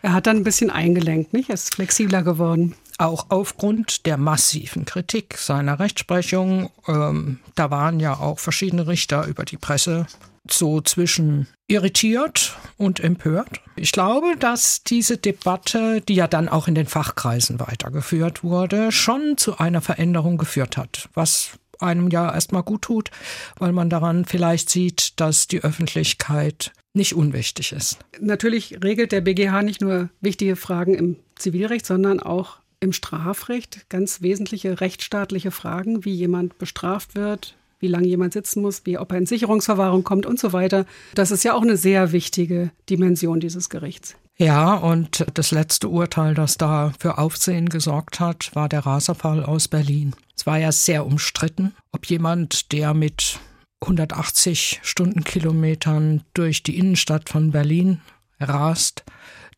Er 0.02 0.12
hat 0.12 0.26
dann 0.26 0.37
ein 0.38 0.44
bisschen 0.44 0.70
eingelenkt, 0.70 1.32
nicht? 1.32 1.49
Er 1.49 1.54
ist 1.54 1.75
flexibler 1.75 2.22
geworden. 2.22 2.75
Auch 2.99 3.26
aufgrund 3.31 4.06
der 4.06 4.16
massiven 4.16 4.84
Kritik 4.84 5.38
seiner 5.38 5.81
Rechtsprechung. 5.81 6.70
Ähm, 6.87 7.40
da 7.54 7.70
waren 7.70 7.99
ja 7.99 8.19
auch 8.19 8.38
verschiedene 8.38 8.87
Richter 8.87 9.26
über 9.26 9.44
die 9.44 9.56
Presse 9.56 10.06
so 10.48 10.81
zwischen 10.81 11.46
irritiert 11.69 12.56
und 12.76 13.00
empört. 13.00 13.60
Ich 13.76 13.93
glaube, 13.93 14.37
dass 14.38 14.82
diese 14.82 15.16
Debatte, 15.16 16.00
die 16.00 16.14
ja 16.14 16.26
dann 16.26 16.48
auch 16.48 16.69
in 16.69 16.75
den 16.75 16.87
Fachkreisen 16.87 17.60
weitergeführt 17.60 18.43
wurde, 18.43 18.93
schon 18.93 19.37
zu 19.38 19.58
einer 19.58 19.81
Veränderung 19.81 20.37
geführt 20.37 20.76
hat, 20.76 21.08
was 21.14 21.52
einem 21.82 22.08
ja 22.08 22.32
erstmal 22.32 22.62
gut 22.62 22.82
tut, 22.82 23.11
weil 23.58 23.73
man 23.73 23.90
daran 23.90 24.25
vielleicht 24.25 24.70
sieht, 24.70 25.20
dass 25.20 25.49
die 25.49 25.62
Öffentlichkeit 25.62 26.73
nicht 26.94 27.14
unwichtig 27.14 27.73
ist. 27.73 27.99
Natürlich 28.20 28.82
regelt 28.82 29.12
der 29.12 29.23
BGH 29.23 29.62
nicht 29.62 29.81
nur 29.81 30.11
wichtige 30.20 30.56
Fragen 30.56 30.94
im 30.94 31.17
Zivilrecht, 31.37 31.87
sondern 31.87 32.20
auch 32.20 32.58
im 32.81 32.93
Strafrecht 32.93 33.88
ganz 33.88 34.23
wesentliche 34.23 34.81
rechtsstaatliche 34.81 35.50
Fragen, 35.50 36.05
wie 36.05 36.12
jemand 36.12 36.58
bestraft 36.58 37.14
wird, 37.14 37.56
wie 37.79 37.86
lange 37.89 38.08
jemand 38.08 38.32
sitzen 38.32 38.60
muss, 38.60 38.84
wie 38.84 38.98
ob 38.98 39.12
er 39.12 39.19
in 39.19 39.27
Sicherungsverwahrung 39.27 40.05
kommt 40.05 40.27
und 40.27 40.39
so 40.39 40.53
weiter. 40.53 40.86
Das 41.15 41.31
ist 41.31 41.44
ja 41.44 41.55
auch 41.55 41.62
eine 41.62 41.77
sehr 41.77 42.12
wichtige 42.12 42.70
Dimension 42.91 43.41
dieses 43.41 43.70
Gerichts. 43.70 44.17
Ja, 44.43 44.75
und 44.75 45.25
das 45.34 45.53
letzte 45.53 45.89
Urteil, 45.89 46.34
das 46.34 46.58
da 46.58 46.93
für 46.99 47.19
Aufsehen 47.19 47.69
gesorgt 47.69 48.19
hat, 48.19 48.51
war 48.56 48.69
der 48.69 48.81
Raserfall 48.81 49.44
aus 49.44 49.69
Berlin. 49.69 50.17
Es 50.37 50.46
war 50.46 50.58
ja 50.58 50.72
sehr 50.72 51.06
umstritten, 51.06 51.77
ob 51.93 52.06
jemand, 52.06 52.72
der 52.72 52.93
mit 52.93 53.39
180 53.82 54.81
Stundenkilometern 54.82 56.25
durch 56.34 56.65
die 56.65 56.77
Innenstadt 56.77 57.29
von 57.29 57.53
Berlin 57.53 58.01
rast, 58.41 59.05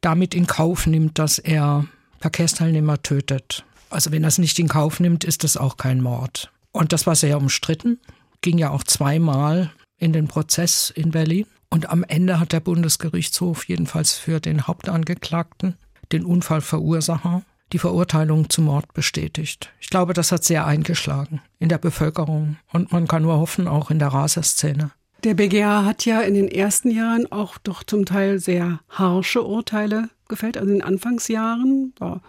damit 0.02 0.34
in 0.34 0.46
Kauf 0.46 0.86
nimmt, 0.86 1.18
dass 1.18 1.38
er 1.38 1.86
Verkehrsteilnehmer 2.20 3.00
tötet. 3.00 3.64
Also 3.88 4.12
wenn 4.12 4.22
er 4.22 4.28
es 4.28 4.36
nicht 4.36 4.58
in 4.58 4.68
Kauf 4.68 5.00
nimmt, 5.00 5.24
ist 5.24 5.44
das 5.44 5.56
auch 5.56 5.78
kein 5.78 6.02
Mord. 6.02 6.52
Und 6.72 6.92
das 6.92 7.06
war 7.06 7.14
sehr 7.14 7.38
umstritten, 7.38 8.00
ging 8.42 8.58
ja 8.58 8.68
auch 8.68 8.84
zweimal 8.84 9.72
in 9.98 10.12
den 10.12 10.28
Prozess 10.28 10.90
in 10.90 11.10
Berlin. 11.10 11.46
Und 11.74 11.90
am 11.90 12.04
Ende 12.04 12.38
hat 12.38 12.52
der 12.52 12.60
Bundesgerichtshof 12.60 13.66
jedenfalls 13.66 14.12
für 14.12 14.38
den 14.38 14.68
Hauptangeklagten, 14.68 15.74
den 16.12 16.24
Unfallverursacher, 16.24 17.42
die 17.72 17.80
Verurteilung 17.80 18.48
zum 18.48 18.66
Mord 18.66 18.94
bestätigt. 18.94 19.72
Ich 19.80 19.90
glaube, 19.90 20.12
das 20.12 20.30
hat 20.30 20.44
sehr 20.44 20.68
eingeschlagen 20.68 21.42
in 21.58 21.68
der 21.68 21.78
Bevölkerung 21.78 22.58
und 22.72 22.92
man 22.92 23.08
kann 23.08 23.22
nur 23.22 23.38
hoffen, 23.38 23.66
auch 23.66 23.90
in 23.90 23.98
der 23.98 24.06
Raserszene. 24.06 24.92
Der 25.24 25.34
BGH 25.34 25.84
hat 25.84 26.04
ja 26.04 26.20
in 26.20 26.34
den 26.34 26.46
ersten 26.46 26.92
Jahren 26.92 27.32
auch 27.32 27.58
doch 27.58 27.82
zum 27.82 28.06
Teil 28.06 28.38
sehr 28.38 28.78
harsche 28.88 29.42
Urteile 29.42 30.10
gefällt, 30.28 30.56
also 30.56 30.70
in 30.70 30.78
den 30.78 30.84
Anfangsjahren. 30.84 31.92
War 31.98 32.22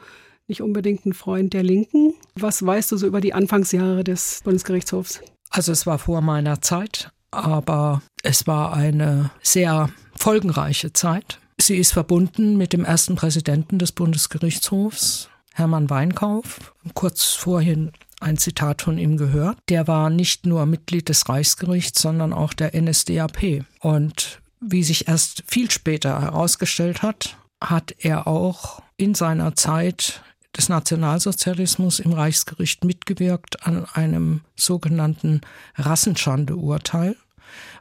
nicht 0.48 0.64
unbedingt 0.64 1.06
ein 1.06 1.14
Freund 1.14 1.54
der 1.54 1.62
Linken. 1.62 2.16
Was 2.34 2.66
weißt 2.66 2.92
du 2.92 2.98
so 2.98 3.06
über 3.06 3.22
die 3.22 3.36
Anfangsjahre 3.36 4.04
des 4.04 4.42
Bundesgerichtshofs? 4.44 5.22
Also 5.52 5.72
es 5.72 5.86
war 5.86 6.00
vor 6.00 6.22
meiner 6.22 6.62
Zeit, 6.62 7.12
aber 7.36 8.02
es 8.24 8.48
war 8.48 8.74
eine 8.74 9.32
sehr 9.42 9.90
folgenreiche 10.16 10.94
Zeit. 10.94 11.40
Sie 11.60 11.78
ist 11.78 11.94
verbunden 11.94 12.58
mit 12.58 12.74
dem 12.74 12.86
ersten 12.86 13.16
Präsidenten 13.16 13.80
des 13.80 13.92
Bundesgerichtshofs, 13.92 15.30
Hermann 15.54 15.90
Weinkauf. 15.90 16.74
Kurz 16.94 17.34
vorhin 17.34 17.92
ein 18.20 18.38
Zitat 18.38 18.82
von 18.82 18.98
ihm 18.98 19.18
gehört. 19.18 19.58
Der 19.70 19.88
war 19.88 20.10
nicht 20.10 20.46
nur 20.46 20.66
Mitglied 20.66 21.10
des 21.10 21.30
Reichsgerichts, 21.30 22.02
sondern 22.02 22.34
auch 22.34 22.54
der 22.54 22.80
NSDAP. 22.80 23.64
Und 23.80 24.42
wie 24.60 24.84
sich 24.84 25.08
erst 25.08 25.44
viel 25.48 25.72
später 25.72 26.22
herausgestellt 26.22 27.02
hat, 27.02 27.38
hat 27.62 27.96
er 28.00 28.28
auch 28.28 28.82
in 28.98 29.16
seiner 29.16 29.56
Zeit 29.56 30.22
des 30.56 30.70
Nationalsozialismus 30.70 32.00
im 32.00 32.14
Reichsgericht 32.14 32.84
mitgewirkt 32.86 33.66
an 33.66 33.86
einem 33.94 34.42
sogenannten 34.56 35.42
Rassenschande-Urteil, 35.76 37.16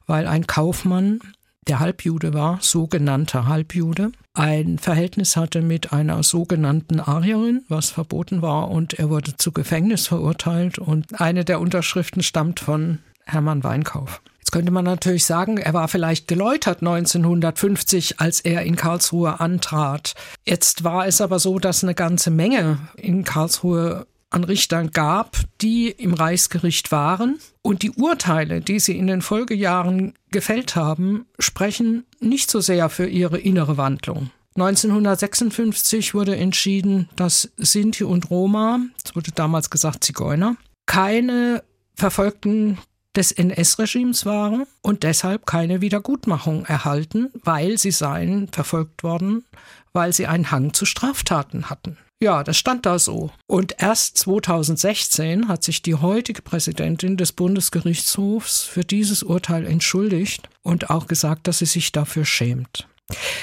weil 0.07 0.27
ein 0.27 0.47
Kaufmann, 0.47 1.21
der 1.67 1.81
Halbjude 1.81 2.35
war, 2.35 2.59
sogenannter 2.61 3.47
Halbjude, 3.47 4.13
ein 4.35 4.79
Verhältnis 4.79 5.37
hatte 5.37 5.63
mit 5.63 5.93
einer 5.93 6.23
sogenannten 6.23 7.01
Arierin, 7.01 7.65
was 7.69 7.91
verboten 7.91 8.43
war, 8.43 8.71
und 8.71 8.95
er 8.95 9.09
wurde 9.09 9.37
zu 9.37 9.53
Gefängnis 9.53 10.09
verurteilt 10.09 10.79
und 10.79 11.21
eine 11.21 11.45
der 11.45 11.61
Unterschriften 11.61 12.23
stammt 12.23 12.61
von 12.61 12.99
Hermann 13.25 13.65
Weinkauf. 13.65 14.21
Jetzt 14.41 14.53
könnte 14.53 14.73
man 14.73 14.85
natürlich 14.85 15.25
sagen, 15.25 15.57
er 15.57 15.73
war 15.73 15.89
vielleicht 15.89 16.29
geläutert 16.29 16.83
1950, 16.83 18.21
als 18.21 18.41
er 18.41 18.63
in 18.63 18.77
Karlsruhe 18.77 19.41
antrat. 19.41 20.15
Jetzt 20.45 20.85
war 20.85 21.07
es 21.07 21.23
aber 21.23 21.39
so, 21.39 21.59
dass 21.59 21.83
eine 21.83 21.95
ganze 21.95 22.31
Menge 22.31 22.79
in 22.97 23.25
Karlsruhe 23.25 24.07
an 24.35 24.45
Richtern 24.45 24.91
gab, 24.91 25.39
die 25.61 25.89
im 25.91 26.13
Reichsgericht 26.15 26.93
waren. 26.93 27.39
Und 27.63 27.83
die 27.83 27.93
Urteile, 27.93 28.61
die 28.61 28.81
sie 28.81 28.99
in 28.99 29.07
den 29.07 29.23
Folgejahren 29.23 30.15
gefällt 30.31 30.77
haben, 30.77 31.27
sprechen 31.39 32.05
nicht 32.21 32.51
so 32.51 32.61
sehr 32.61 32.89
für 32.89 33.07
ihre 33.07 33.39
innere 33.39 33.77
Wandlung. 33.77 34.31
1956 34.57 36.15
wurde 36.15 36.37
entschieden, 36.37 37.09
dass 37.17 37.53
Sinti 37.57 38.05
und 38.05 38.31
Roma, 38.31 38.81
es 39.05 39.17
wurde 39.17 39.33
damals 39.33 39.71
gesagt 39.71 40.05
Zigeuner, 40.05 40.57
keine 40.87 41.65
verfolgten 41.95 42.79
des 43.17 43.33
NS-Regimes 43.33 44.27
waren 44.27 44.67
und 44.83 45.03
deshalb 45.03 45.47
keine 45.47 45.81
Wiedergutmachung 45.81 46.67
erhalten, 46.67 47.31
weil 47.45 47.79
sie 47.79 47.93
seien 47.93 48.49
verfolgt 48.49 49.03
worden, 49.03 49.45
weil 49.93 50.13
sie 50.13 50.27
einen 50.27 50.51
Hang 50.51 50.73
zu 50.73 50.85
Straftaten 50.85 51.71
hatten. 51.71 51.97
Ja, 52.25 52.43
das 52.43 52.57
stand 52.57 52.87
da 52.87 52.99
so. 52.99 53.33
Und 53.47 53.75
erst 53.77 54.17
2016 54.17 55.47
hat 55.47 55.63
sich 55.63 55.83
die 55.83 55.97
heutige 55.97 56.41
Präsidentin 56.41 57.19
des 57.19 57.33
Bundesgerichtshofs 57.33 58.63
für 58.63 58.81
dieses 58.81 59.23
Urteil 59.23 59.67
entschuldigt 59.67 60.49
und 60.63 60.89
auch 60.89 61.07
gesagt, 61.07 61.47
dass 61.47 61.59
sie 61.59 61.67
sich 61.67 61.93
dafür 61.93 62.25
schämt. 62.25 62.89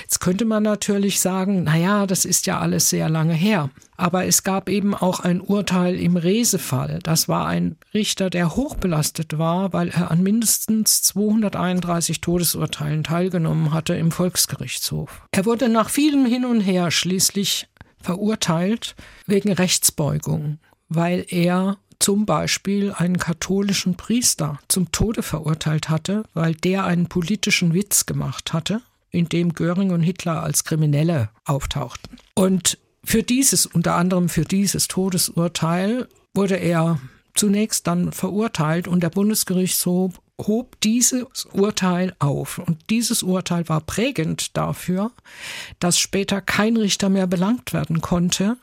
Jetzt 0.02 0.20
könnte 0.20 0.46
man 0.46 0.64
natürlich 0.64 1.20
sagen, 1.20 1.66
na 1.66 1.78
ja, 1.78 2.08
das 2.08 2.26
ist 2.26 2.48
ja 2.48 2.60
alles 2.60 2.90
sehr 2.90 3.08
lange 3.08 3.36
her. 3.36 3.70
Aber 3.98 4.26
es 4.26 4.42
gab 4.42 4.68
eben 4.68 4.96
auch 4.96 5.20
ein 5.20 5.42
Urteil 5.42 5.94
im 6.00 6.18
Rehse-Fall. 6.18 7.02
Das 7.04 7.30
war 7.30 7.46
ein 7.46 7.78
Richter, 7.94 8.32
der 8.32 8.56
hochbelastet 8.56 9.38
war, 9.38 9.74
weil 9.74 9.90
er 9.90 10.10
an 10.10 10.24
mindestens 10.24 11.04
231 11.04 12.20
Todesurteilen 12.20 13.04
teilgenommen 13.04 13.74
hatte 13.74 13.94
im 13.94 14.10
Volksgerichtshof. 14.10 15.22
Er 15.32 15.46
wurde 15.46 15.70
nach 15.70 15.92
vielem 15.92 16.26
Hin 16.26 16.46
und 16.46 16.62
Her 16.62 16.90
schließlich 16.90 17.68
verurteilt 18.02 18.96
wegen 19.26 19.52
Rechtsbeugung, 19.52 20.60
weil 20.90 21.26
er 21.30 21.78
zum 22.00 22.26
Beispiel 22.26 22.92
einen 22.92 23.18
katholischen 23.18 23.96
Priester 23.96 24.60
zum 24.68 24.92
Tode 24.92 25.22
verurteilt 25.22 25.90
hatte, 25.90 26.24
weil 26.34 26.56
der 26.56 26.86
einen 26.86 27.08
politischen 27.08 27.74
Witz 27.74 28.06
gemacht 28.06 28.54
hatte 28.54 28.82
in 29.12 29.30
dem 29.30 29.54
Göring 29.54 29.92
und 29.92 30.02
Hitler 30.02 30.42
als 30.42 30.64
Kriminelle 30.64 31.30
auftauchten. 31.46 32.18
Und 32.34 32.78
für 33.04 33.24
dieses, 33.24 33.66
unter 33.66 33.96
anderem 33.96 34.30
für 34.30 34.46
dieses 34.46 34.88
Todesurteil, 34.88 36.08
wurde 36.34 36.56
er 36.56 37.00
zunächst 37.36 37.88
dann 37.88 38.12
verurteilt 38.12 38.88
und 38.88 39.02
der 39.02 39.10
Bundesgerichtshof 39.10 40.22
hob 40.48 40.80
dieses 40.82 41.46
Urteil 41.54 42.16
auf. 42.20 42.58
Und 42.58 42.90
dieses 42.90 43.24
Urteil 43.24 43.68
war 43.70 43.82
prägend 43.82 44.58
dafür, 44.58 45.12
dass 45.80 46.00
später 46.00 46.42
kein 46.42 46.78
Richter 46.78 47.10
mehr 47.10 47.28
belangt 47.28 47.74
werden 47.74 48.02
konnte, 48.02 48.58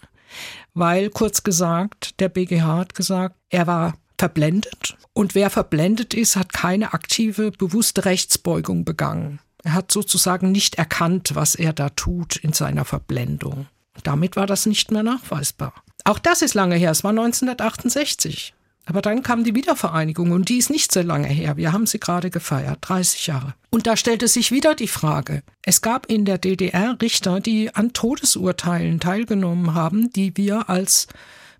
weil 0.75 1.11
kurz 1.11 1.43
gesagt, 1.43 2.21
der 2.21 2.29
BGH 2.29 2.77
hat 2.77 2.95
gesagt, 2.95 3.37
er 3.51 3.67
war 3.67 3.95
verblendet 4.19 4.97
und 5.13 5.35
wer 5.35 5.49
verblendet 5.51 6.15
ist, 6.15 6.37
hat 6.37 6.53
keine 6.53 6.93
aktive, 6.93 7.53
bewusste 7.53 8.05
Rechtsbeugung 8.05 8.85
begangen. 8.85 9.41
Er 9.63 9.75
hat 9.75 9.93
sozusagen 9.93 10.53
nicht 10.53 10.77
erkannt, 10.77 11.31
was 11.35 11.55
er 11.55 11.73
da 11.73 11.89
tut 11.91 12.37
in 12.37 12.53
seiner 12.53 12.85
Verblendung. 12.85 13.67
Damit 14.03 14.37
war 14.37 14.47
das 14.47 14.67
nicht 14.67 14.91
mehr 14.91 15.03
nachweisbar. 15.03 15.75
Auch 16.05 16.19
das 16.19 16.43
ist 16.43 16.55
lange 16.55 16.77
her, 16.77 16.91
es 16.91 17.05
war 17.05 17.11
1968. 17.11 18.55
Aber 18.88 19.02
dann 19.02 19.23
kam 19.23 19.45
die 19.45 19.54
Wiedervereinigung 19.54 20.30
und 20.30 20.49
die 20.49 20.57
ist 20.57 20.71
nicht 20.71 20.92
so 20.92 21.02
lange 21.02 21.28
her. 21.28 21.59
Wir 21.59 21.73
haben 21.73 21.87
sie 21.87 22.00
gerade 22.00 22.30
gefeiert, 22.30 22.78
30 22.80 23.26
Jahre. 23.26 23.54
Und 23.68 23.87
da 23.87 23.99
stellte 23.99 24.28
sich 24.28 24.50
wieder 24.50 24.75
die 24.75 24.88
Frage. 24.88 25.42
Es 25.62 25.83
gab 25.83 26.07
in 26.07 26.25
der 26.25 26.38
DDR 26.38 26.97
Richter, 27.00 27.40
die 27.40 27.75
an 27.75 27.92
Todesurteilen 27.92 28.99
teilgenommen 28.99 29.75
haben, 29.75 30.11
die 30.11 30.35
wir 30.38 30.71
als 30.71 31.07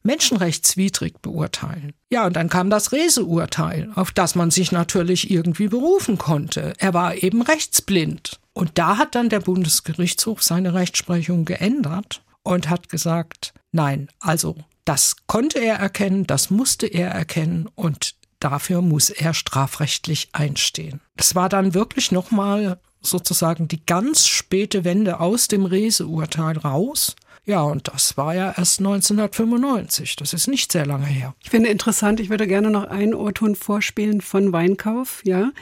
menschenrechtswidrig 0.03 1.19
beurteilen. 1.21 1.93
Ja, 2.11 2.27
und 2.27 2.35
dann 2.35 2.49
kam 2.49 2.71
das 2.71 2.93
Rese-Urteil, 2.93 3.91
auf 3.95 4.11
das 4.11 4.35
man 4.35 4.51
sich 4.51 4.73
natürlich 4.73 5.31
irgendwie 5.31 5.69
berufen 5.69 6.17
konnte. 6.17 6.73
Er 6.79 6.95
war 6.95 7.23
eben 7.23 7.43
rechtsblind. 7.43 8.41
Und 8.55 8.71
da 8.79 8.97
hat 8.97 9.15
dann 9.15 9.29
der 9.29 9.41
Bundesgerichtshof 9.41 10.43
seine 10.43 10.73
Rechtsprechung 10.73 11.45
geändert 11.45 12.23
und 12.43 12.71
hat 12.71 12.89
gesagt, 12.89 13.53
nein, 13.71 14.09
also 14.19 14.57
das 14.89 15.17
konnte 15.27 15.59
er 15.59 15.77
erkennen, 15.77 16.27
das 16.27 16.49
musste 16.49 16.87
er 16.87 17.11
erkennen 17.11 17.69
und 17.75 18.15
dafür 18.41 18.81
muss 18.81 19.11
er 19.11 19.35
strafrechtlich 19.35 20.31
einstehen. 20.33 21.01
Es 21.17 21.35
war 21.35 21.51
dann 21.51 21.75
wirklich 21.75 22.11
nochmal 22.11 22.81
sozusagen 23.03 23.69
die 23.69 23.85
ganz 23.85 24.27
späte 24.27 24.85
Wende 24.85 25.21
aus 25.21 25.47
dem 25.49 25.67
Rese-Urteil 25.67 26.57
raus 26.59 27.17
ja, 27.45 27.63
und 27.63 27.89
das 27.89 28.19
war 28.19 28.35
ja 28.35 28.53
erst 28.59 28.81
1995. 28.81 30.17
Das 30.17 30.35
ist 30.35 30.49
nicht 30.49 30.71
sehr 30.71 30.85
lange 30.85 31.07
her. 31.07 31.35
Ich 31.43 31.49
finde 31.49 31.71
interessant, 31.71 32.21
ich 32.21 32.29
würde 32.29 32.47
gerne 32.47 32.71
noch 32.71 32.85
einen 32.85 33.15
Ohrton 33.15 33.55
vorspielen 33.57 34.21
von 34.21 34.53
Weinkauf, 34.53 35.23
ja, 35.25 35.53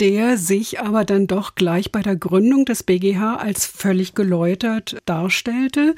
der 0.00 0.38
sich 0.38 0.80
aber 0.80 1.04
dann 1.04 1.26
doch 1.26 1.54
gleich 1.54 1.92
bei 1.92 2.00
der 2.00 2.16
Gründung 2.16 2.64
des 2.64 2.82
BGH 2.82 3.36
als 3.36 3.66
völlig 3.66 4.14
geläutert 4.14 4.96
darstellte. 5.04 5.94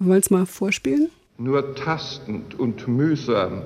Wollen 0.00 0.18
es 0.18 0.30
mal 0.30 0.44
vorspielen? 0.44 1.08
Nur 1.40 1.74
tastend 1.74 2.58
und 2.58 2.86
mühsam 2.86 3.62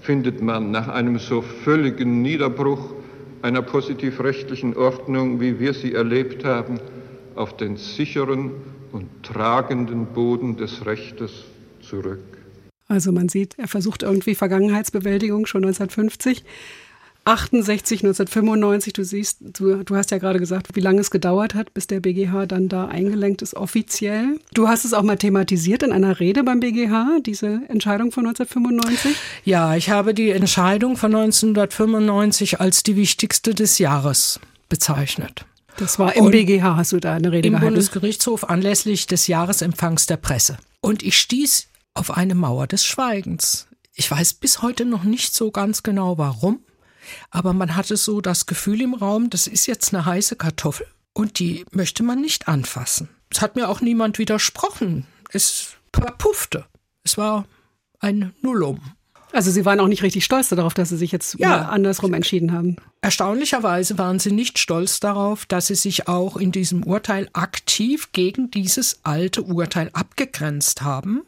findet 0.00 0.42
man 0.42 0.70
nach 0.70 0.86
einem 0.86 1.18
so 1.18 1.42
völligen 1.42 2.22
Niederbruch 2.22 2.94
einer 3.42 3.62
positivrechtlichen 3.62 4.76
Ordnung, 4.76 5.40
wie 5.40 5.58
wir 5.58 5.74
sie 5.74 5.92
erlebt 5.92 6.44
haben, 6.44 6.78
auf 7.34 7.56
den 7.56 7.78
sicheren 7.78 8.52
und 8.92 9.08
tragenden 9.24 10.06
Boden 10.06 10.56
des 10.56 10.86
Rechtes 10.86 11.46
zurück. 11.80 12.22
Also 12.86 13.10
man 13.10 13.28
sieht, 13.28 13.58
er 13.58 13.66
versucht 13.66 14.04
irgendwie 14.04 14.36
Vergangenheitsbewältigung 14.36 15.46
schon 15.46 15.64
1950. 15.64 16.44
68, 17.26 18.04
1995, 18.04 18.92
du 18.92 19.04
siehst, 19.04 19.38
du, 19.40 19.82
du 19.82 19.96
hast 19.96 20.12
ja 20.12 20.18
gerade 20.18 20.38
gesagt, 20.38 20.68
wie 20.74 20.80
lange 20.80 21.00
es 21.00 21.10
gedauert 21.10 21.54
hat, 21.54 21.74
bis 21.74 21.88
der 21.88 21.98
BGH 21.98 22.46
dann 22.46 22.68
da 22.68 22.86
eingelenkt 22.86 23.42
ist, 23.42 23.54
offiziell. 23.54 24.38
Du 24.54 24.68
hast 24.68 24.84
es 24.84 24.94
auch 24.94 25.02
mal 25.02 25.16
thematisiert 25.16 25.82
in 25.82 25.90
einer 25.90 26.20
Rede 26.20 26.44
beim 26.44 26.60
BGH, 26.60 27.18
diese 27.26 27.62
Entscheidung 27.68 28.12
von 28.12 28.26
1995? 28.26 29.16
Ja, 29.44 29.74
ich 29.74 29.90
habe 29.90 30.14
die 30.14 30.30
Entscheidung 30.30 30.96
von 30.96 31.14
1995 31.14 32.60
als 32.60 32.84
die 32.84 32.94
wichtigste 32.94 33.54
des 33.54 33.78
Jahres 33.78 34.38
bezeichnet. 34.68 35.46
Das 35.78 35.98
war 35.98 36.14
im 36.14 36.26
und 36.26 36.30
BGH, 36.30 36.76
hast 36.76 36.92
du 36.92 37.00
da 37.00 37.14
eine 37.14 37.32
Rede 37.32 37.48
Im 37.48 37.54
gehalten? 37.54 37.74
Bundesgerichtshof 37.74 38.48
anlässlich 38.48 39.08
des 39.08 39.26
Jahresempfangs 39.26 40.06
der 40.06 40.16
Presse. 40.16 40.58
Und 40.80 41.02
ich 41.02 41.18
stieß 41.18 41.66
auf 41.94 42.16
eine 42.16 42.36
Mauer 42.36 42.68
des 42.68 42.84
Schweigens. 42.84 43.66
Ich 43.94 44.08
weiß 44.08 44.34
bis 44.34 44.62
heute 44.62 44.84
noch 44.84 45.04
nicht 45.04 45.34
so 45.34 45.50
ganz 45.50 45.82
genau 45.82 46.18
warum, 46.18 46.60
aber 47.30 47.52
man 47.52 47.76
hatte 47.76 47.96
so 47.96 48.20
das 48.20 48.46
Gefühl 48.46 48.80
im 48.80 48.94
Raum, 48.94 49.30
das 49.30 49.46
ist 49.46 49.66
jetzt 49.66 49.94
eine 49.94 50.04
heiße 50.04 50.36
Kartoffel 50.36 50.86
und 51.12 51.38
die 51.38 51.64
möchte 51.70 52.02
man 52.02 52.20
nicht 52.20 52.48
anfassen. 52.48 53.08
Es 53.30 53.40
hat 53.40 53.56
mir 53.56 53.68
auch 53.68 53.80
niemand 53.80 54.18
widersprochen. 54.18 55.06
Es 55.30 55.76
verpuffte. 55.92 56.66
Es 57.02 57.18
war 57.18 57.46
ein 58.00 58.34
Nullum. 58.42 58.80
Also 59.32 59.50
Sie 59.50 59.64
waren 59.64 59.80
auch 59.80 59.88
nicht 59.88 60.02
richtig 60.02 60.24
stolz 60.24 60.48
darauf, 60.48 60.72
dass 60.72 60.88
Sie 60.88 60.96
sich 60.96 61.12
jetzt 61.12 61.38
ja, 61.38 61.68
andersrum 61.68 62.14
entschieden 62.14 62.52
haben. 62.52 62.76
Erstaunlicherweise 63.02 63.98
waren 63.98 64.18
Sie 64.18 64.32
nicht 64.32 64.58
stolz 64.58 65.00
darauf, 65.00 65.46
dass 65.46 65.66
Sie 65.66 65.74
sich 65.74 66.08
auch 66.08 66.36
in 66.36 66.52
diesem 66.52 66.84
Urteil 66.84 67.28
aktiv 67.32 68.12
gegen 68.12 68.50
dieses 68.50 69.00
alte 69.02 69.42
Urteil 69.42 69.90
abgegrenzt 69.92 70.82
haben 70.82 71.22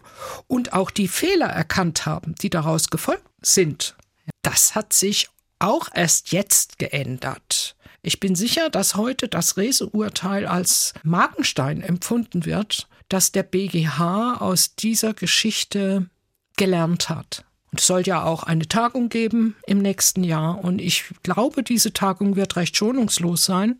und 0.47 0.73
auch 0.73 0.91
die 0.91 1.09
Fehler 1.09 1.49
erkannt 1.49 2.07
haben, 2.07 2.35
die 2.41 2.51
daraus 2.51 2.89
gefolgt 2.89 3.25
sind. 3.43 3.97
Das 4.43 4.75
hat 4.75 4.93
sich 4.93 5.29
auch 5.59 5.89
erst 5.95 6.33
jetzt 6.33 6.79
geändert. 6.79 7.77
Ich 8.03 8.21
bin 8.21 8.35
sicher, 8.35 8.71
dass 8.71 8.95
heute 8.95 9.29
das 9.29 9.57
Rese-Urteil 9.57 10.47
als 10.47 10.95
Markenstein 11.03 11.83
empfunden 11.83 12.45
wird, 12.45 12.89
dass 13.09 13.33
der 13.33 13.43
BGH 13.43 14.37
aus 14.41 14.75
dieser 14.77 15.15
Geschichte 15.15 16.09
gelernt 16.57 17.09
hat. 17.09 17.45
Und 17.71 17.81
es 17.81 17.87
soll 17.87 18.03
ja 18.03 18.25
auch 18.25 18.45
eine 18.45 18.67
Tagung 18.67 19.09
geben 19.09 19.57
im 19.67 19.79
nächsten 19.79 20.25
Jahr. 20.25 20.63
Und 20.63 20.81
ich 20.81 21.05
glaube, 21.23 21.63
diese 21.63 21.93
Tagung 21.93 22.37
wird 22.37 22.57
recht 22.57 22.77
schonungslos 22.77 23.45
sein. 23.45 23.79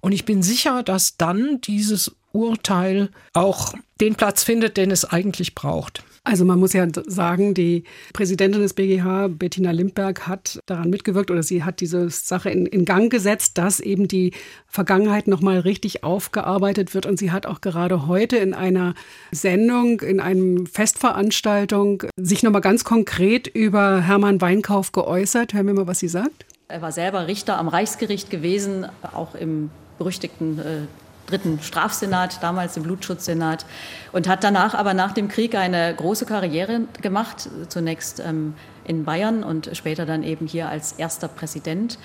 Und 0.00 0.12
ich 0.12 0.24
bin 0.24 0.42
sicher, 0.42 0.82
dass 0.82 1.16
dann 1.16 1.60
dieses 1.60 2.14
Urteil 2.32 3.10
auch 3.32 3.74
den 4.00 4.14
Platz 4.14 4.42
findet, 4.42 4.76
den 4.76 4.90
es 4.90 5.04
eigentlich 5.04 5.54
braucht. 5.54 6.02
Also 6.26 6.46
man 6.46 6.58
muss 6.58 6.72
ja 6.72 6.86
sagen, 7.06 7.52
die 7.52 7.84
Präsidentin 8.14 8.62
des 8.62 8.72
BGH, 8.72 9.28
Bettina 9.28 9.72
Limberg, 9.72 10.26
hat 10.26 10.58
daran 10.64 10.88
mitgewirkt 10.88 11.30
oder 11.30 11.42
sie 11.42 11.64
hat 11.64 11.80
diese 11.80 12.08
Sache 12.08 12.48
in, 12.48 12.64
in 12.64 12.86
Gang 12.86 13.12
gesetzt, 13.12 13.58
dass 13.58 13.78
eben 13.78 14.08
die 14.08 14.32
Vergangenheit 14.66 15.28
nochmal 15.28 15.58
richtig 15.58 16.02
aufgearbeitet 16.02 16.94
wird. 16.94 17.04
Und 17.04 17.18
sie 17.18 17.30
hat 17.30 17.44
auch 17.44 17.60
gerade 17.60 18.06
heute 18.06 18.38
in 18.38 18.54
einer 18.54 18.94
Sendung, 19.32 20.00
in 20.00 20.18
einem 20.18 20.64
Festveranstaltung 20.64 22.04
sich 22.16 22.42
nochmal 22.42 22.62
ganz 22.62 22.84
konkret 22.84 23.46
über 23.46 24.00
Hermann 24.00 24.40
Weinkauf 24.40 24.92
geäußert. 24.92 25.52
Hören 25.52 25.66
wir 25.66 25.74
mal, 25.74 25.86
was 25.86 25.98
sie 25.98 26.08
sagt. 26.08 26.46
Er 26.68 26.80
war 26.80 26.92
selber 26.92 27.26
Richter 27.26 27.58
am 27.58 27.68
Reichsgericht 27.68 28.30
gewesen, 28.30 28.86
auch 29.12 29.34
im 29.34 29.68
berüchtigten 29.98 30.58
äh, 30.58 30.86
dritten 31.26 31.60
Strafsenat, 31.60 32.42
damals 32.42 32.76
im 32.76 32.82
Blutschutzsenat, 32.82 33.66
und 34.12 34.28
hat 34.28 34.44
danach 34.44 34.74
aber 34.74 34.94
nach 34.94 35.12
dem 35.12 35.28
Krieg 35.28 35.54
eine 35.54 35.94
große 35.94 36.26
Karriere 36.26 36.82
gemacht, 37.02 37.48
zunächst 37.68 38.20
ähm, 38.20 38.54
in 38.84 39.04
Bayern 39.04 39.42
und 39.42 39.70
später 39.74 40.06
dann 40.06 40.22
eben 40.22 40.46
hier 40.46 40.68
als 40.68 40.92
erster 40.92 41.28
Präsident. 41.28 41.98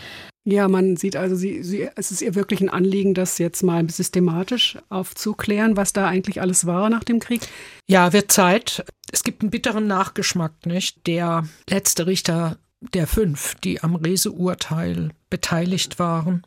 Ja, 0.46 0.68
man 0.68 0.96
sieht 0.96 1.16
also, 1.16 1.36
sie, 1.36 1.64
sie, 1.64 1.90
es 1.96 2.12
ist 2.12 2.22
ihr 2.22 2.34
wirklich 2.34 2.62
ein 2.62 2.70
Anliegen, 2.70 3.14
das 3.14 3.38
jetzt 3.38 3.62
mal 3.62 3.88
systematisch 3.90 4.78
aufzuklären, 4.90 5.78
was 5.78 5.94
da 5.94 6.08
eigentlich 6.08 6.42
alles 6.42 6.66
war 6.66 6.90
nach 6.90 7.04
dem 7.04 7.20
Krieg. 7.20 7.42
Ja, 7.88 8.14
wird 8.14 8.32
Zeit. 8.32 8.84
Es 9.12 9.24
gibt 9.24 9.42
einen 9.42 9.52
bitteren 9.52 9.86
Nachgeschmack, 9.86 10.66
nicht? 10.66 11.06
Der 11.08 11.48
letzte 11.70 12.08
Richter 12.08 12.58
der 12.94 13.08
fünf, 13.08 13.56
die 13.56 13.84
am 13.84 13.96
Reseurteil 13.96 15.10
beteiligt 15.30 16.00
waren, 16.00 16.44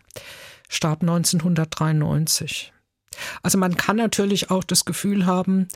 starb 0.73 1.03
1993. 1.03 2.73
Also 3.43 3.59
man 3.59 3.77
kann 3.77 3.97
natürlich 3.97 4.51
auch 4.51 4.65
das 4.65 4.85
Gefühl 4.85 5.27
haben, 5.27 5.69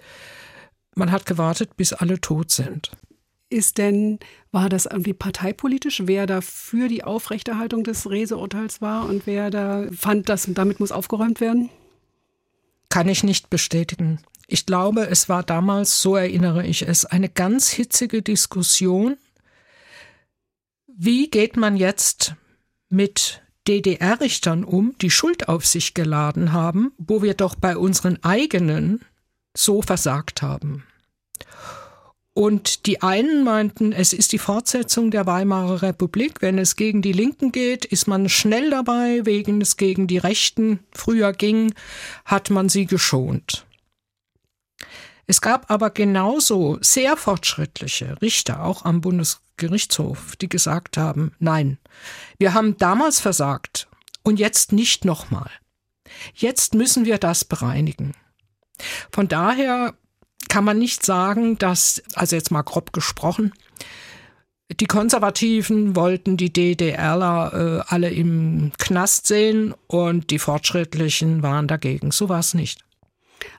man 0.94 1.12
hat 1.12 1.26
gewartet, 1.26 1.76
bis 1.76 1.92
alle 1.92 2.20
tot 2.20 2.50
sind. 2.50 2.90
Ist 3.48 3.78
denn, 3.78 4.18
war 4.50 4.68
das 4.68 4.86
irgendwie 4.86 5.12
parteipolitisch, 5.12 6.02
wer 6.06 6.26
da 6.26 6.40
für 6.40 6.88
die 6.88 7.04
Aufrechterhaltung 7.04 7.84
des 7.84 8.10
Reseurteils 8.10 8.80
war 8.80 9.04
und 9.08 9.26
wer 9.26 9.50
da 9.50 9.86
fand, 9.92 10.28
dass 10.28 10.48
damit 10.48 10.80
muss 10.80 10.90
aufgeräumt 10.90 11.40
werden? 11.40 11.70
Kann 12.88 13.08
ich 13.08 13.22
nicht 13.22 13.50
bestätigen. 13.50 14.20
Ich 14.48 14.64
glaube, 14.64 15.08
es 15.08 15.28
war 15.28 15.42
damals, 15.42 16.00
so 16.00 16.16
erinnere 16.16 16.66
ich 16.66 16.82
es, 16.88 17.04
eine 17.04 17.28
ganz 17.28 17.68
hitzige 17.68 18.22
Diskussion. 18.22 19.16
Wie 20.86 21.28
geht 21.28 21.56
man 21.56 21.76
jetzt 21.76 22.34
mit 22.88 23.42
DDR-Richtern 23.68 24.64
um, 24.64 24.94
die 25.00 25.10
Schuld 25.10 25.48
auf 25.48 25.66
sich 25.66 25.94
geladen 25.94 26.52
haben, 26.52 26.92
wo 26.98 27.22
wir 27.22 27.34
doch 27.34 27.54
bei 27.54 27.76
unseren 27.76 28.22
eigenen 28.22 29.00
so 29.56 29.82
versagt 29.82 30.42
haben. 30.42 30.84
Und 32.36 32.84
die 32.84 33.00
einen 33.00 33.44
meinten, 33.44 33.92
es 33.92 34.12
ist 34.12 34.32
die 34.32 34.38
Fortsetzung 34.38 35.10
der 35.10 35.24
Weimarer 35.24 35.80
Republik. 35.80 36.42
Wenn 36.42 36.58
es 36.58 36.76
gegen 36.76 37.00
die 37.00 37.12
Linken 37.12 37.50
geht, 37.50 37.86
ist 37.86 38.06
man 38.06 38.28
schnell 38.28 38.68
dabei. 38.68 39.24
Wegen 39.24 39.62
es 39.62 39.78
gegen 39.78 40.06
die 40.06 40.18
Rechten 40.18 40.80
früher 40.92 41.32
ging, 41.32 41.72
hat 42.26 42.50
man 42.50 42.68
sie 42.68 42.84
geschont. 42.84 43.64
Es 45.26 45.40
gab 45.40 45.70
aber 45.70 45.90
genauso 45.90 46.78
sehr 46.80 47.16
fortschrittliche 47.16 48.20
Richter, 48.22 48.64
auch 48.64 48.84
am 48.84 49.00
Bundesgerichtshof, 49.00 50.36
die 50.36 50.48
gesagt 50.48 50.96
haben, 50.96 51.32
nein, 51.38 51.78
wir 52.38 52.54
haben 52.54 52.76
damals 52.76 53.18
versagt 53.18 53.88
und 54.22 54.38
jetzt 54.38 54.72
nicht 54.72 55.04
nochmal. 55.04 55.50
Jetzt 56.34 56.74
müssen 56.74 57.04
wir 57.04 57.18
das 57.18 57.44
bereinigen. 57.44 58.12
Von 59.10 59.26
daher 59.26 59.94
kann 60.48 60.64
man 60.64 60.78
nicht 60.78 61.04
sagen, 61.04 61.58
dass, 61.58 62.02
also 62.14 62.36
jetzt 62.36 62.50
mal 62.50 62.62
grob 62.62 62.92
gesprochen, 62.92 63.52
die 64.80 64.86
Konservativen 64.86 65.94
wollten 65.94 66.36
die 66.36 66.52
DDRler 66.52 67.52
äh, 67.54 67.84
alle 67.86 68.10
im 68.10 68.72
Knast 68.78 69.26
sehen 69.26 69.74
und 69.86 70.30
die 70.30 70.40
Fortschrittlichen 70.40 71.42
waren 71.42 71.68
dagegen. 71.68 72.10
So 72.10 72.28
war 72.28 72.40
es 72.40 72.52
nicht. 72.52 72.84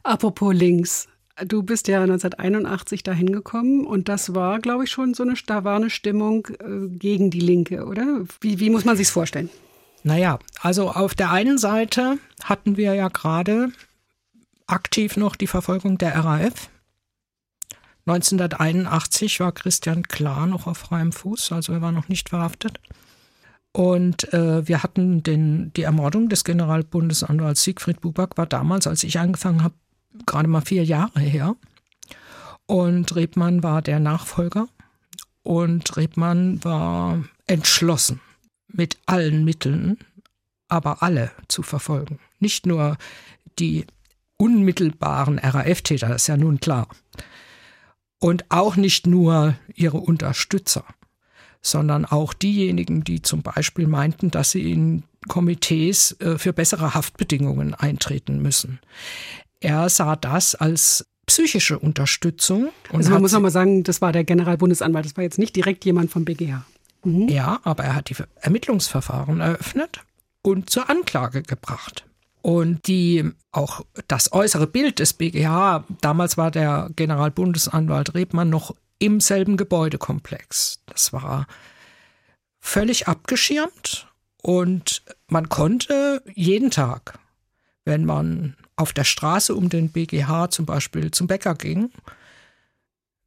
Apropos 0.04 0.54
links. 0.54 1.08
Du 1.45 1.62
bist 1.62 1.88
ja 1.88 2.02
1981 2.02 3.04
dahin 3.04 3.32
gekommen 3.32 3.86
und 3.86 4.10
das 4.10 4.34
war, 4.34 4.60
glaube 4.60 4.86
ich, 4.86 4.89
schon 4.89 5.13
so 5.13 5.23
eine, 5.23 5.36
da 5.45 5.63
war 5.63 5.76
eine 5.76 5.91
Stimmung 5.91 6.47
äh, 6.60 6.88
gegen 6.89 7.30
die 7.30 7.39
Linke, 7.39 7.86
oder? 7.86 8.23
Wie, 8.41 8.60
wie 8.60 8.71
muss 8.71 8.86
man 8.86 8.97
sich 8.97 9.10
vorstellen? 9.10 9.50
Naja, 10.04 10.39
also 10.62 10.89
auf 10.89 11.13
der 11.13 11.32
einen 11.32 11.58
Seite 11.58 12.17
hatten 12.43 12.78
wir 12.78 12.95
ja 12.95 13.10
gerade 13.10 13.71
aktiv 14.65 15.17
noch 15.17 15.36
die 15.36 15.47
Verfolgung 15.47 15.97
der 15.97 16.15
RAF. 16.15 16.69
1981 18.08 19.39
war 19.39 19.52
Christian 19.52 20.04
Klar 20.04 20.47
noch 20.47 20.65
auf 20.65 20.78
freiem 20.78 21.12
Fuß, 21.12 21.52
also 21.52 21.73
er 21.73 21.82
war 21.82 21.91
noch 21.91 22.08
nicht 22.08 22.30
verhaftet. 22.30 22.80
Und 23.73 24.34
äh, 24.34 24.67
wir 24.67 24.82
hatten 24.82 25.21
den, 25.23 25.71
die 25.73 25.84
Ermordung 25.84 26.30
des 26.30 26.43
Generalbundesanwalts 26.43 27.63
Siegfried 27.63 28.02
Buback 28.02 28.38
war 28.38 28.47
damals, 28.47 28.88
als 28.88 29.04
ich 29.04 29.19
angefangen 29.19 29.62
habe, 29.62 29.76
gerade 30.26 30.48
mal 30.48 30.62
vier 30.62 30.84
Jahre 30.84 31.20
her. 31.20 31.56
Und 32.65 33.15
Rebmann 33.15 33.63
war 33.63 33.82
der 33.82 34.00
Nachfolger. 34.00 34.67
Und 35.43 35.96
Rebmann 35.96 36.63
war 36.63 37.24
entschlossen, 37.46 38.20
mit 38.67 38.98
allen 39.06 39.46
Mitteln, 39.46 39.98
aber 40.67 41.02
alle 41.02 41.32
zu 41.48 41.63
verfolgen. 41.63 42.20
Nicht 42.39 42.65
nur 42.65 42.98
die 43.58 43.86
unmittelbaren 44.38 45.39
RAF-Täter, 45.39 46.10
das 46.10 46.24
ist 46.24 46.28
ja 46.28 46.38
nun 46.38 46.60
klar. 46.60 46.88
Und 48.20 48.46
auch 48.50 48.76
nicht 48.76 49.08
nur 49.08 49.56
ihre 49.74 49.98
Unterstützer, 49.98 50.84
sondern 51.62 52.06
auch 52.06 52.34
diejenigen, 52.34 53.04
die 53.04 53.22
zum 53.22 53.41
Beispiel 53.41 53.88
meinten, 53.88 54.32
dass 54.32 54.52
sie 54.52 54.72
in 54.72 55.04
Komitees 55.28 56.20
äh, 56.20 56.38
für 56.38 56.54
bessere 56.54 56.93
Haftbedingungen 56.93 57.74
eintreten 57.74 58.41
müssen. 58.41 58.80
Er 59.60 59.89
sah 59.89 60.15
das 60.15 60.56
als 60.56 61.06
psychische 61.26 61.78
Unterstützung. 61.78 62.70
also 62.91 63.12
man 63.12 63.22
muss 63.22 63.34
nochmal 63.34 63.52
sagen, 63.52 63.84
das 63.84 64.02
war 64.02 64.12
der 64.12 64.24
Generalbundesanwalt, 64.24 65.06
das 65.06 65.17
war 65.17 65.24
jetzt 65.24 65.39
nicht 65.39 65.56
direkt 65.56 65.84
jemand 65.86 66.10
vom 66.10 66.26
BGH. 66.26 66.65
Mhm. 67.04 67.28
Ja, 67.28 67.60
aber 67.63 67.84
er 67.84 67.96
hat 67.96 68.10
die 68.10 68.15
Ermittlungsverfahren 68.41 69.41
eröffnet 69.41 70.02
und 70.41 70.70
zur 70.70 70.89
Anklage 70.89 71.43
gebracht. 71.43 72.06
Und 72.41 72.88
die 72.88 73.30
auch 73.52 73.82
das 74.08 74.32
äußere 74.32 74.67
Bild 74.67 75.00
des 75.00 75.13
BGH, 75.13 75.84
damals 76.00 76.38
war 76.38 76.50
der 76.50 76.89
Generalbundesanwalt 76.96 78.13
Rebmann 78.13 78.50
noch 78.50 78.74
im 79.00 79.20
selben 79.20 79.58
Gebäudekomplex. 79.58 80.82
Das 80.86 81.12
war 81.12 81.46
völlig 82.60 83.08
abgeschirmt 83.08 84.08
und 84.41 85.04
man 85.28 85.50
konnte 85.50 86.24
jeden 86.34 86.72
Tag, 86.72 87.20
wenn 87.84 88.06
man 88.06 88.56
auf 88.78 88.94
der 88.94 89.04
Straße 89.04 89.54
um 89.54 89.70
den 89.70 89.90
BGH 89.90 90.50
zum 90.52 90.66
Beispiel 90.66 91.12
zum 91.12 91.28
Bäcker 91.28 91.56
ging, 91.56 91.92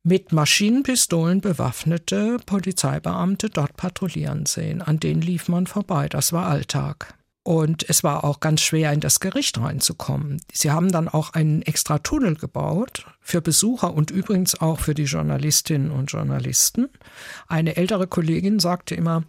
mit 0.02 0.32
Maschinenpistolen 0.32 1.42
bewaffnete 1.42 2.38
Polizeibeamte 2.46 3.50
dort 3.50 3.76
patrouillieren 3.76 4.46
sehen. 4.46 4.80
An 4.80 4.98
denen 4.98 5.20
lief 5.20 5.48
man 5.48 5.66
vorbei. 5.66 6.08
Das 6.08 6.32
war 6.32 6.46
Alltag. 6.46 7.14
Und 7.42 7.88
es 7.88 8.02
war 8.02 8.24
auch 8.24 8.40
ganz 8.40 8.62
schwer, 8.62 8.92
in 8.92 9.00
das 9.00 9.20
Gericht 9.20 9.58
reinzukommen. 9.58 10.40
Sie 10.52 10.70
haben 10.70 10.90
dann 10.92 11.08
auch 11.08 11.34
einen 11.34 11.62
extra 11.62 11.98
Tunnel 11.98 12.36
gebaut 12.36 13.06
für 13.20 13.42
Besucher 13.42 13.92
und 13.92 14.10
übrigens 14.10 14.60
auch 14.60 14.78
für 14.78 14.94
die 14.94 15.04
Journalistinnen 15.04 15.90
und 15.90 16.12
Journalisten. 16.12 16.88
Eine 17.46 17.76
ältere 17.76 18.06
Kollegin 18.06 18.58
sagte 18.58 18.94
immer, 18.94 19.24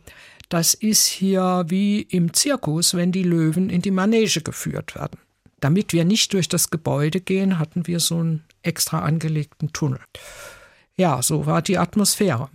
das 0.48 0.74
ist 0.74 1.06
hier 1.06 1.66
wie 1.68 2.02
im 2.02 2.34
Zirkus, 2.34 2.94
wenn 2.94 3.12
die 3.12 3.24
Löwen 3.24 3.70
in 3.70 3.82
die 3.82 3.92
Manege 3.92 4.42
geführt 4.42 4.96
werden. 4.96 5.18
Damit 5.62 5.94
wir 5.94 6.04
nicht 6.04 6.34
durch 6.34 6.50
das 6.50 6.70
Gebäude 6.70 7.22
gehen, 7.22 7.60
hatten 7.60 7.88
wir 7.88 8.00
so 8.00 8.18
einen 8.18 8.44
extra 8.64 9.00
angelegten 9.00 9.72
Tunnel. 9.72 10.00
Ja, 10.98 11.22
so 11.22 11.46
war 11.46 11.62
die 11.62 11.78
Atmosphäre. 11.78 12.50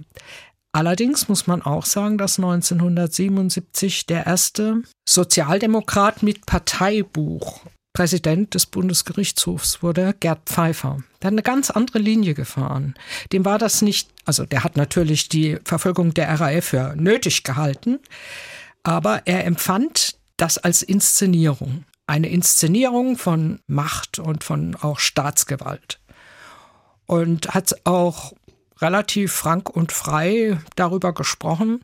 Allerdings 0.73 1.29
muss 1.29 1.47
man 1.47 1.63
auch 1.63 1.87
sagen, 1.87 2.19
dass 2.19 2.39
1977 2.39 4.05
der 4.07 4.27
erste 4.27 4.83
Sozialdemokrat 5.09 6.23
mit 6.23 6.45
Parteibuch 6.45 7.63
Präsident 7.95 8.53
des 8.53 8.67
Bundesgerichtshofs 8.67 9.83
wurde, 9.83 10.15
Gerd 10.21 10.41
Pfeiffer. 10.45 10.99
Der 11.23 11.29
hat 11.29 11.33
eine 11.33 11.43
ganz 11.43 11.71
andere 11.71 11.99
Linie 11.99 12.35
gefahren. 12.35 12.95
Dem 13.33 13.47
war 13.47 13.57
das 13.59 13.81
nicht, 13.81 14.11
also 14.27 14.45
der 14.45 14.65
hat 14.65 14.77
natürlich 14.77 15.31
die 15.31 15.57
Verfolgung 15.65 16.13
der 16.13 16.29
RAF 16.39 16.67
für 16.67 16.95
nötig 16.95 17.43
gehalten, 17.43 17.99
aber 18.83 19.23
er 19.25 19.47
empfand 19.47 20.19
das 20.37 20.59
als 20.59 20.83
Inszenierung 20.83 21.87
eine 22.07 22.29
Inszenierung 22.29 23.17
von 23.17 23.61
Macht 23.67 24.19
und 24.19 24.45
von 24.45 24.77
auch 24.77 24.99
Staatsgewalt. 24.99 26.01
Und 27.07 27.55
hat 27.55 27.75
auch 27.85 28.33
relativ 28.81 29.33
frank 29.33 29.71
und 29.71 29.93
frei 29.93 30.59
darüber 30.75 31.15
gesprochen, 31.15 31.81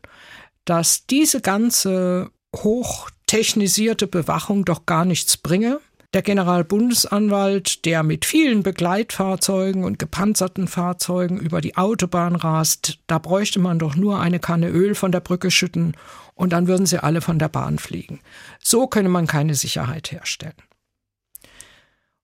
dass 0.65 1.05
diese 1.07 1.41
ganze 1.41 2.29
hoch 2.55 3.09
technisierte 3.25 4.07
Bewachung 4.07 4.65
doch 4.65 4.85
gar 4.85 5.05
nichts 5.05 5.37
bringe. 5.37 5.79
Der 6.13 6.21
Generalbundesanwalt, 6.21 7.85
der 7.85 8.03
mit 8.03 8.25
vielen 8.25 8.61
Begleitfahrzeugen 8.61 9.83
und 9.83 9.97
gepanzerten 9.97 10.67
Fahrzeugen 10.67 11.39
über 11.39 11.59
die 11.59 11.75
Autobahn 11.75 12.35
rast, 12.35 12.99
da 13.07 13.17
bräuchte 13.17 13.59
man 13.59 13.79
doch 13.79 13.95
nur 13.95 14.19
eine 14.19 14.39
Kanne 14.39 14.69
Öl 14.69 14.93
von 14.93 15.11
der 15.11 15.21
Brücke 15.21 15.49
schütten 15.49 15.97
und 16.35 16.53
dann 16.53 16.67
würden 16.67 16.85
sie 16.85 17.01
alle 17.01 17.21
von 17.21 17.39
der 17.39 17.49
Bahn 17.49 17.79
fliegen. 17.79 18.19
So 18.59 18.85
könne 18.85 19.09
man 19.09 19.25
keine 19.25 19.55
Sicherheit 19.55 20.11
herstellen. 20.11 20.53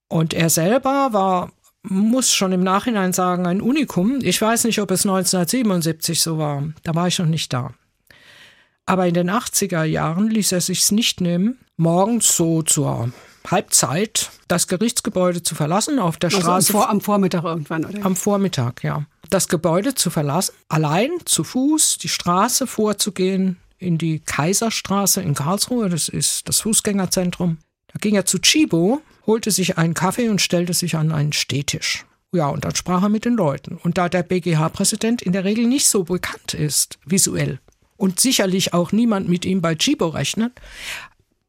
Und 0.08 0.36
er 0.36 0.52
selber 0.52 1.10
war, 1.12 1.52
muss 1.82 2.32
schon 2.32 2.52
im 2.52 2.62
Nachhinein 2.62 3.14
sagen, 3.14 3.48
ein 3.48 3.62
Unikum. 3.62 4.20
Ich 4.22 4.40
weiß 4.40 4.66
nicht, 4.66 4.80
ob 4.82 4.92
es 4.92 5.04
1977 5.04 6.22
so 6.22 6.38
war. 6.38 6.64
Da 6.84 6.94
war 6.94 7.08
ich 7.08 7.18
noch 7.18 7.26
nicht 7.26 7.54
da. 7.54 7.74
Aber 8.86 9.08
in 9.08 9.16
den 9.16 9.32
80er 9.32 9.84
Jahren 9.84 10.30
ließ 10.30 10.52
er 10.52 10.62
sich's 10.62 10.92
nicht 10.92 11.22
nehmen, 11.22 11.60
morgens 11.76 12.36
so 12.36 12.62
zur 12.62 13.12
Halbzeit 13.48 14.32
das 14.48 14.68
Gerichtsgebäude 14.68 15.44
zu 15.44 15.56
verlassen 15.56 16.00
auf 16.00 16.18
der 16.18 16.30
also 16.30 16.42
Straße. 16.42 16.74
Am, 16.74 16.80
Vor 16.80 16.90
am 16.90 17.02
Vormittag 17.02 17.44
irgendwann, 17.44 17.86
oder? 17.86 18.06
Am 18.06 18.16
Vormittag, 18.16 18.84
ja. 18.84 19.06
Das 19.30 19.48
Gebäude 19.48 19.96
zu 19.96 20.10
verlassen, 20.10 20.56
allein 20.70 21.12
zu 21.26 21.44
Fuß 21.44 22.00
die 22.00 22.10
Straße 22.10 22.68
vorzugehen 22.68 23.58
in 23.78 23.98
die 23.98 24.20
Kaiserstraße 24.20 25.22
in 25.22 25.34
Karlsruhe, 25.34 25.90
das 25.90 26.10
ist 26.10 26.50
das 26.50 26.62
Fußgängerzentrum. 26.62 27.58
Da 27.88 28.00
ging 28.00 28.16
er 28.16 28.26
zu 28.26 28.40
Chibo, 28.40 29.02
holte 29.26 29.52
sich 29.52 29.78
einen 29.78 29.94
Kaffee 29.94 30.30
und 30.30 30.42
stellte 30.42 30.74
sich 30.74 30.96
an 30.96 31.12
einen 31.12 31.34
Stehtisch. 31.34 32.06
Ja, 32.32 32.48
und 32.50 32.66
dann 32.66 32.76
sprach 32.76 33.02
er 33.02 33.10
mit 33.10 33.26
den 33.26 33.34
Leuten. 33.34 33.78
Und 33.82 33.98
da 33.98 34.10
der 34.10 34.24
BGH-Präsident 34.24 35.22
in 35.22 35.32
der 35.32 35.46
Regel 35.46 35.66
nicht 35.66 35.88
so 35.88 36.04
bekannt 36.04 36.54
ist, 36.54 37.00
visuell, 37.06 37.60
und 37.98 38.20
sicherlich 38.20 38.74
auch 38.74 38.92
niemand 38.92 39.28
mit 39.28 39.46
ihm 39.46 39.62
bei 39.62 39.76
Chibo 39.76 40.08
rechnet, 40.08 40.54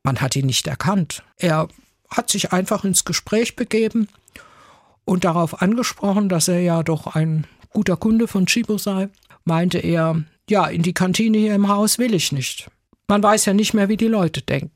man 0.03 0.21
hat 0.21 0.37
ihn 0.37 0.47
nicht 0.47 0.67
erkannt. 0.67 1.23
Er 1.37 1.69
hat 2.11 2.31
sich 2.31 2.53
einfach 2.53 2.85
ins 2.85 3.05
Gespräch 3.05 3.57
begeben 3.57 4.09
und 5.05 5.25
darauf 5.25 5.63
angesprochen, 5.63 6.29
dass 6.29 6.49
er 6.49 6.61
ja 6.61 6.83
doch 6.83 7.07
ein 7.15 7.47
guter 7.71 7.97
Kunde 7.97 8.29
von 8.29 8.47
Chibo 8.47 8.79
sei, 8.79 9.09
meinte 9.45 9.79
er, 9.79 10.23
ja, 10.49 10.67
in 10.67 10.83
die 10.83 10.93
Kantine 10.93 11.39
hier 11.39 11.55
im 11.55 11.69
Haus 11.69 11.99
will 11.99 12.15
ich 12.15 12.33
nicht. 12.33 12.71
Man 13.09 13.23
weiß 13.23 13.47
ja 13.47 13.55
nicht 13.55 13.75
mehr, 13.75 13.89
wie 13.89 13.97
die 13.97 14.09
Leute 14.09 14.43
denken. 14.43 14.73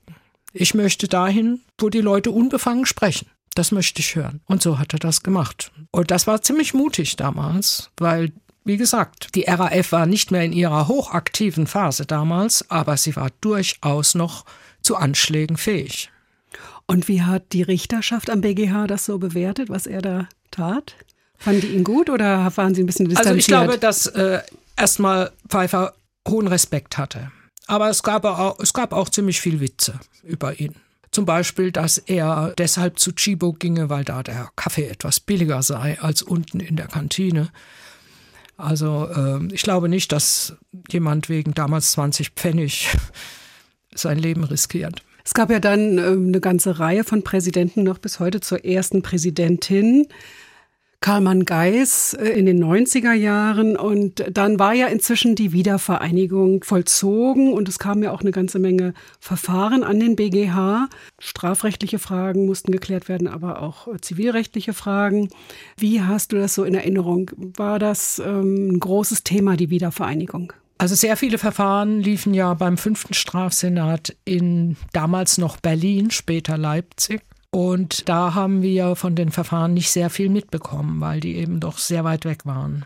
Ich 0.52 0.74
möchte 0.74 1.08
dahin, 1.08 1.62
wo 1.78 1.88
die 1.88 2.00
Leute 2.00 2.30
unbefangen 2.30 2.86
sprechen. 2.86 3.28
Das 3.54 3.72
möchte 3.72 4.00
ich 4.00 4.16
hören. 4.16 4.40
Und 4.46 4.62
so 4.62 4.78
hat 4.78 4.92
er 4.92 4.98
das 4.98 5.22
gemacht. 5.22 5.72
Und 5.90 6.10
das 6.10 6.26
war 6.26 6.42
ziemlich 6.42 6.74
mutig 6.74 7.16
damals, 7.16 7.90
weil, 7.96 8.32
wie 8.64 8.76
gesagt, 8.76 9.34
die 9.34 9.44
RAF 9.44 9.92
war 9.92 10.06
nicht 10.06 10.30
mehr 10.30 10.42
in 10.42 10.52
ihrer 10.52 10.88
hochaktiven 10.88 11.66
Phase 11.66 12.06
damals, 12.06 12.70
aber 12.70 12.96
sie 12.96 13.14
war 13.16 13.30
durchaus 13.40 14.14
noch 14.14 14.44
zu 14.84 14.96
Anschlägen 14.96 15.56
fähig. 15.56 16.10
Und 16.86 17.08
wie 17.08 17.22
hat 17.22 17.52
die 17.52 17.62
Richterschaft 17.62 18.30
am 18.30 18.42
BGH 18.42 18.86
das 18.86 19.06
so 19.06 19.18
bewertet, 19.18 19.70
was 19.70 19.86
er 19.86 20.02
da 20.02 20.28
tat? 20.50 20.94
Fanden 21.38 21.62
die 21.62 21.68
ihn 21.68 21.84
gut 21.84 22.10
oder 22.10 22.52
waren 22.56 22.74
sie 22.74 22.82
ein 22.82 22.86
bisschen 22.86 23.08
distanziert? 23.08 23.34
Also 23.34 23.38
ich 23.38 23.46
glaube, 23.46 23.78
dass 23.78 24.06
äh, 24.06 24.40
erstmal 24.76 25.32
Pfeiffer 25.48 25.94
hohen 26.28 26.46
Respekt 26.46 26.98
hatte. 26.98 27.30
Aber 27.66 27.88
es 27.88 28.02
gab, 28.02 28.24
auch, 28.24 28.58
es 28.60 28.72
gab 28.72 28.92
auch 28.92 29.08
ziemlich 29.08 29.40
viel 29.40 29.60
Witze 29.60 29.98
über 30.22 30.60
ihn. 30.60 30.74
Zum 31.10 31.24
Beispiel, 31.26 31.70
dass 31.70 31.96
er 31.98 32.52
deshalb 32.58 32.98
zu 32.98 33.12
Chibo 33.12 33.52
ginge, 33.52 33.88
weil 33.88 34.04
da 34.04 34.22
der 34.22 34.50
Kaffee 34.56 34.86
etwas 34.88 35.20
billiger 35.20 35.62
sei 35.62 35.98
als 36.00 36.22
unten 36.22 36.60
in 36.60 36.76
der 36.76 36.88
Kantine. 36.88 37.50
Also 38.56 39.08
äh, 39.08 39.54
ich 39.54 39.62
glaube 39.62 39.88
nicht, 39.88 40.12
dass 40.12 40.56
jemand 40.90 41.28
wegen 41.28 41.54
damals 41.54 41.92
20 41.92 42.30
Pfennig 42.30 42.88
sein 43.94 44.18
Leben 44.18 44.44
riskiert. 44.44 45.02
Es 45.24 45.32
gab 45.32 45.50
ja 45.50 45.58
dann 45.58 45.98
ähm, 45.98 46.28
eine 46.28 46.40
ganze 46.40 46.78
Reihe 46.78 47.02
von 47.02 47.22
Präsidenten 47.22 47.82
noch 47.82 47.98
bis 47.98 48.20
heute 48.20 48.40
zur 48.40 48.64
ersten 48.64 49.02
Präsidentin. 49.02 50.06
Karlmann 51.04 51.44
Geis 51.44 52.14
äh, 52.14 52.28
in 52.28 52.46
den 52.46 52.64
90er 52.64 53.12
Jahren 53.12 53.76
und 53.76 54.24
dann 54.32 54.58
war 54.58 54.72
ja 54.72 54.86
inzwischen 54.86 55.34
die 55.34 55.52
Wiedervereinigung 55.52 56.64
vollzogen 56.64 57.52
und 57.52 57.68
es 57.68 57.78
kamen 57.78 58.02
ja 58.02 58.10
auch 58.10 58.22
eine 58.22 58.30
ganze 58.30 58.58
Menge 58.58 58.94
Verfahren 59.20 59.84
an 59.84 60.00
den 60.00 60.16
BGH. 60.16 60.88
Strafrechtliche 61.18 61.98
Fragen 61.98 62.46
mussten 62.46 62.72
geklärt 62.72 63.10
werden, 63.10 63.28
aber 63.28 63.60
auch 63.60 63.86
äh, 63.86 64.00
zivilrechtliche 64.00 64.72
Fragen. 64.72 65.28
Wie 65.76 66.00
hast 66.00 66.32
du 66.32 66.36
das 66.36 66.54
so 66.54 66.64
in 66.64 66.74
Erinnerung? 66.74 67.30
War 67.36 67.78
das 67.78 68.18
ähm, 68.24 68.70
ein 68.70 68.80
großes 68.80 69.24
Thema, 69.24 69.58
die 69.58 69.68
Wiedervereinigung? 69.68 70.54
Also 70.78 70.94
sehr 70.94 71.16
viele 71.16 71.38
Verfahren 71.38 72.00
liefen 72.00 72.34
ja 72.34 72.52
beim 72.54 72.76
fünften 72.76 73.14
Strafsenat 73.14 74.16
in 74.24 74.76
damals 74.92 75.38
noch 75.38 75.56
Berlin, 75.58 76.10
später 76.10 76.58
Leipzig. 76.58 77.22
Und 77.50 78.08
da 78.08 78.34
haben 78.34 78.62
wir 78.62 78.96
von 78.96 79.14
den 79.14 79.30
Verfahren 79.30 79.74
nicht 79.74 79.90
sehr 79.90 80.10
viel 80.10 80.28
mitbekommen, 80.28 81.00
weil 81.00 81.20
die 81.20 81.36
eben 81.36 81.60
doch 81.60 81.78
sehr 81.78 82.02
weit 82.02 82.24
weg 82.24 82.44
waren. 82.44 82.84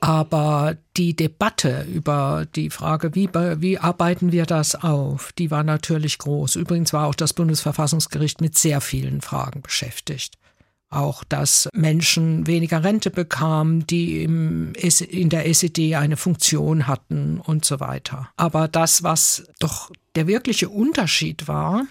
Aber 0.00 0.78
die 0.96 1.14
Debatte 1.14 1.86
über 1.92 2.46
die 2.56 2.70
Frage, 2.70 3.14
wie, 3.14 3.28
wie 3.32 3.78
arbeiten 3.78 4.32
wir 4.32 4.46
das 4.46 4.74
auf, 4.74 5.32
die 5.32 5.50
war 5.50 5.62
natürlich 5.62 6.18
groß. 6.18 6.56
Übrigens 6.56 6.92
war 6.92 7.06
auch 7.06 7.14
das 7.14 7.34
Bundesverfassungsgericht 7.34 8.40
mit 8.40 8.56
sehr 8.56 8.80
vielen 8.80 9.20
Fragen 9.20 9.60
beschäftigt 9.60 10.38
auch, 10.92 11.24
dass 11.24 11.68
Menschen 11.74 12.46
weniger 12.46 12.84
Rente 12.84 13.10
bekamen, 13.10 13.86
die 13.86 14.22
im, 14.22 14.72
in 14.74 15.28
der 15.28 15.48
SED 15.48 15.96
eine 15.96 16.16
Funktion 16.16 16.86
hatten 16.86 17.40
und 17.40 17.64
so 17.64 17.80
weiter. 17.80 18.30
Aber 18.36 18.68
das, 18.68 19.02
was 19.02 19.44
doch 19.58 19.90
der 20.14 20.26
wirkliche 20.26 20.68
Unterschied 20.68 21.48
war, 21.48 21.86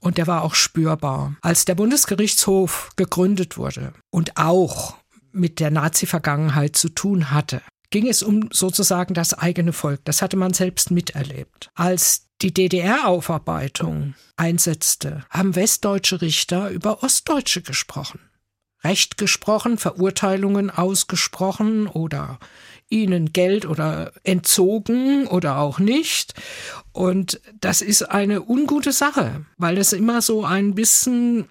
und 0.00 0.16
der 0.16 0.26
war 0.28 0.42
auch 0.42 0.54
spürbar, 0.54 1.34
als 1.42 1.64
der 1.64 1.74
Bundesgerichtshof 1.74 2.90
gegründet 2.94 3.58
wurde 3.58 3.92
und 4.10 4.36
auch 4.36 4.96
mit 5.32 5.60
der 5.60 5.70
Nazi-Vergangenheit 5.70 6.76
zu 6.76 6.88
tun 6.88 7.30
hatte, 7.32 7.62
ging 7.90 8.06
es 8.06 8.22
um 8.22 8.48
sozusagen 8.52 9.14
das 9.14 9.34
eigene 9.34 9.72
Volk. 9.72 10.04
Das 10.04 10.22
hatte 10.22 10.36
man 10.36 10.52
selbst 10.52 10.90
miterlebt. 10.90 11.70
Als 11.74 12.26
die 12.42 12.52
DDR-Aufarbeitung 12.52 14.14
einsetzte, 14.36 15.24
haben 15.30 15.56
westdeutsche 15.56 16.20
Richter 16.20 16.70
über 16.70 17.02
Ostdeutsche 17.02 17.62
gesprochen. 17.62 18.20
Recht 18.84 19.18
gesprochen, 19.18 19.76
Verurteilungen 19.76 20.70
ausgesprochen 20.70 21.88
oder 21.88 22.38
ihnen 22.88 23.32
Geld 23.32 23.66
oder 23.66 24.12
entzogen 24.22 25.26
oder 25.26 25.58
auch 25.58 25.78
nicht. 25.78 26.34
Und 26.92 27.40
das 27.60 27.82
ist 27.82 28.02
eine 28.02 28.42
ungute 28.42 28.92
Sache, 28.92 29.44
weil 29.56 29.78
es 29.78 29.92
immer 29.92 30.22
so 30.22 30.44
ein 30.44 30.74
bisschen 30.74 31.46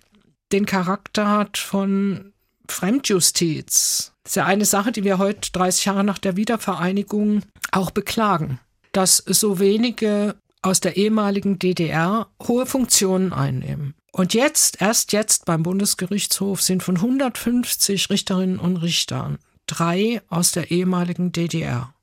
den 0.51 0.65
Charakter 0.65 1.27
hat 1.27 1.57
von 1.57 2.33
Fremdjustiz. 2.69 4.13
Das 4.27 4.31
ist 4.33 4.35
ja 4.35 4.45
eine 4.45 4.65
Sache, 4.65 4.91
die 4.91 5.05
wir 5.05 5.19
heute, 5.19 5.53
30 5.53 5.85
Jahre 5.85 6.03
nach 6.03 6.17
der 6.17 6.35
Wiedervereinigung, 6.35 7.43
auch 7.71 7.91
beklagen, 7.91 8.59
dass 8.91 9.23
so 9.25 9.57
wenige 9.59 10.35
aus 10.61 10.81
der 10.81 10.97
ehemaligen 10.97 11.59
DDR 11.59 12.27
hohe 12.45 12.65
Funktionen 12.65 13.31
einnehmen. 13.31 13.93
Und 14.11 14.33
jetzt, 14.33 14.81
erst 14.81 15.13
jetzt 15.13 15.45
beim 15.45 15.63
Bundesgerichtshof 15.63 16.61
sind 16.61 16.83
von 16.83 16.97
150 16.97 18.09
Richterinnen 18.09 18.59
und 18.59 18.75
Richtern 18.75 19.37
drei 19.65 20.21
aus 20.27 20.51
der 20.51 20.71
ehemaligen 20.71 21.31
DDR. 21.31 21.93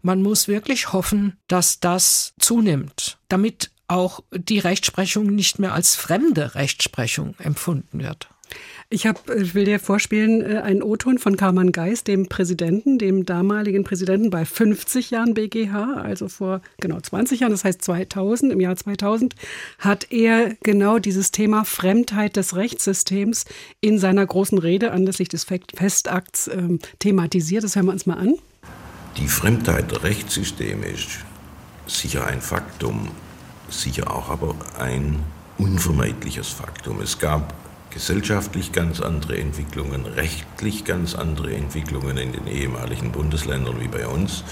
Man 0.00 0.22
muss 0.22 0.48
wirklich 0.48 0.94
hoffen, 0.94 1.36
dass 1.46 1.78
das 1.78 2.32
zunimmt, 2.38 3.18
damit 3.28 3.70
auch 3.86 4.20
die 4.32 4.60
Rechtsprechung 4.60 5.26
nicht 5.26 5.58
mehr 5.58 5.74
als 5.74 5.94
fremde 5.94 6.54
Rechtsprechung 6.54 7.34
empfunden 7.38 8.00
wird. 8.00 8.30
Ich, 8.88 9.04
hab, 9.04 9.26
will 9.26 9.64
dir 9.64 9.80
vorspielen 9.80 10.42
äh, 10.42 10.58
einen 10.58 10.80
O-Ton 10.80 11.18
von 11.18 11.36
Karmann 11.36 11.72
Geist, 11.72 12.06
dem 12.06 12.28
Präsidenten, 12.28 12.98
dem 12.98 13.26
damaligen 13.26 13.82
Präsidenten 13.82 14.30
bei 14.30 14.44
50 14.44 15.10
Jahren 15.10 15.34
BGH, 15.34 15.94
also 15.94 16.28
vor 16.28 16.60
genau 16.80 17.00
20 17.00 17.40
Jahren, 17.40 17.50
das 17.50 17.64
heißt 17.64 17.82
2000, 17.82 18.52
im 18.52 18.60
Jahr 18.60 18.76
2000, 18.76 19.34
hat 19.80 20.12
er 20.12 20.54
genau 20.62 21.00
dieses 21.00 21.32
Thema 21.32 21.64
Fremdheit 21.64 22.36
des 22.36 22.54
Rechtssystems 22.54 23.46
in 23.80 23.98
seiner 23.98 24.24
großen 24.24 24.58
Rede 24.58 24.92
anlässlich 24.92 25.28
des 25.28 25.44
Festakts 25.44 26.46
ähm, 26.46 26.78
thematisiert. 27.00 27.64
Das 27.64 27.74
hören 27.74 27.86
wir 27.86 27.92
uns 27.92 28.06
mal 28.06 28.18
an. 28.18 28.34
Die 29.16 29.26
Fremdheit 29.26 29.90
der 29.90 30.04
Rechtssysteme 30.04 30.86
ist 30.86 31.08
sicher 31.88 32.24
ein 32.24 32.40
Faktum, 32.40 33.08
sicher 33.68 34.14
auch 34.14 34.30
aber 34.30 34.54
ein 34.78 35.18
unvermeidliches 35.58 36.50
Faktum. 36.50 37.00
Es 37.00 37.18
gab 37.18 37.65
gesellschaftlich 37.96 38.72
ganz 38.72 39.00
andere 39.00 39.38
Entwicklungen, 39.38 40.04
rechtlich 40.04 40.84
ganz 40.84 41.14
andere 41.14 41.54
Entwicklungen 41.54 42.18
in 42.18 42.30
den 42.30 42.46
ehemaligen 42.46 43.10
Bundesländern 43.10 43.80
wie 43.80 43.88
bei 43.88 44.06
uns. 44.06 44.44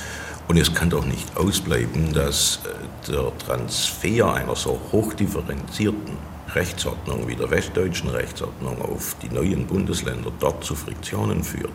Und 0.49 0.57
es 0.57 0.73
kann 0.73 0.89
doch 0.89 1.05
nicht 1.05 1.37
ausbleiben, 1.37 2.15
dass 2.15 2.61
äh, 2.65 3.13
der 3.13 3.37
Transfer 3.37 4.33
einer 4.33 4.57
so 4.57 4.81
hochdifferenzierten 4.93 6.17
Rechtsordnung 6.55 7.29
wie 7.29 7.37
der 7.37 7.51
westdeutschen 7.51 8.09
Rechtsordnung 8.09 8.81
auf 8.81 9.15
die 9.21 9.29
neuen 9.29 9.67
Bundesländer 9.67 10.33
dort 10.41 10.65
zu 10.65 10.75
Friktionen 10.75 11.45
führt. 11.45 11.71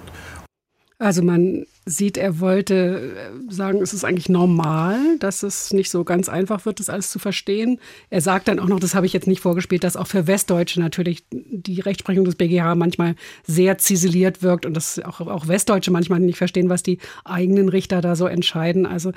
Also 0.98 1.22
man 1.22 1.68
sieht, 1.90 2.18
er 2.18 2.40
wollte 2.40 3.16
äh, 3.16 3.52
sagen, 3.52 3.82
es 3.82 3.94
ist 3.94 4.04
eigentlich 4.04 4.30
normal, 4.30 5.18
dass 5.20 5.44
es 5.44 5.74
nicht 5.74 5.90
so 5.90 6.04
ganz 6.04 6.30
einfach 6.30 6.66
wird, 6.66 6.80
das 6.80 6.90
alles 6.90 7.10
zu 7.10 7.20
verstehen. 7.20 7.80
Er 8.10 8.22
sagt 8.22 8.48
dann 8.48 8.60
auch 8.60 8.68
noch, 8.68 8.80
das 8.80 8.96
habe 8.96 9.06
ich 9.06 9.14
jetzt 9.14 9.28
nicht 9.28 9.42
vorgespielt, 9.42 9.84
dass 9.84 9.98
auch 9.98 10.08
für 10.08 10.28
Westdeutsche 10.28 10.80
natürlich 10.80 11.24
die 11.32 11.80
Rechtsprechung 11.80 12.26
des 12.26 12.36
BGH 12.36 12.76
manchmal 12.76 13.16
sehr 13.46 13.78
ziseliert 13.78 14.44
wirkt 14.44 14.66
und 14.66 14.76
dass 14.76 15.00
auch, 15.00 15.20
auch 15.22 15.48
Westdeutsche 15.48 15.92
manchmal 15.92 16.20
nicht 16.20 16.38
verstehen, 16.38 16.70
was 16.70 16.84
die 16.84 17.00
eigenen 17.26 17.70
Richter 17.70 18.02
da 18.02 18.16
so 18.16 18.28
entscheiden. 18.28 18.86
Also 18.86 19.12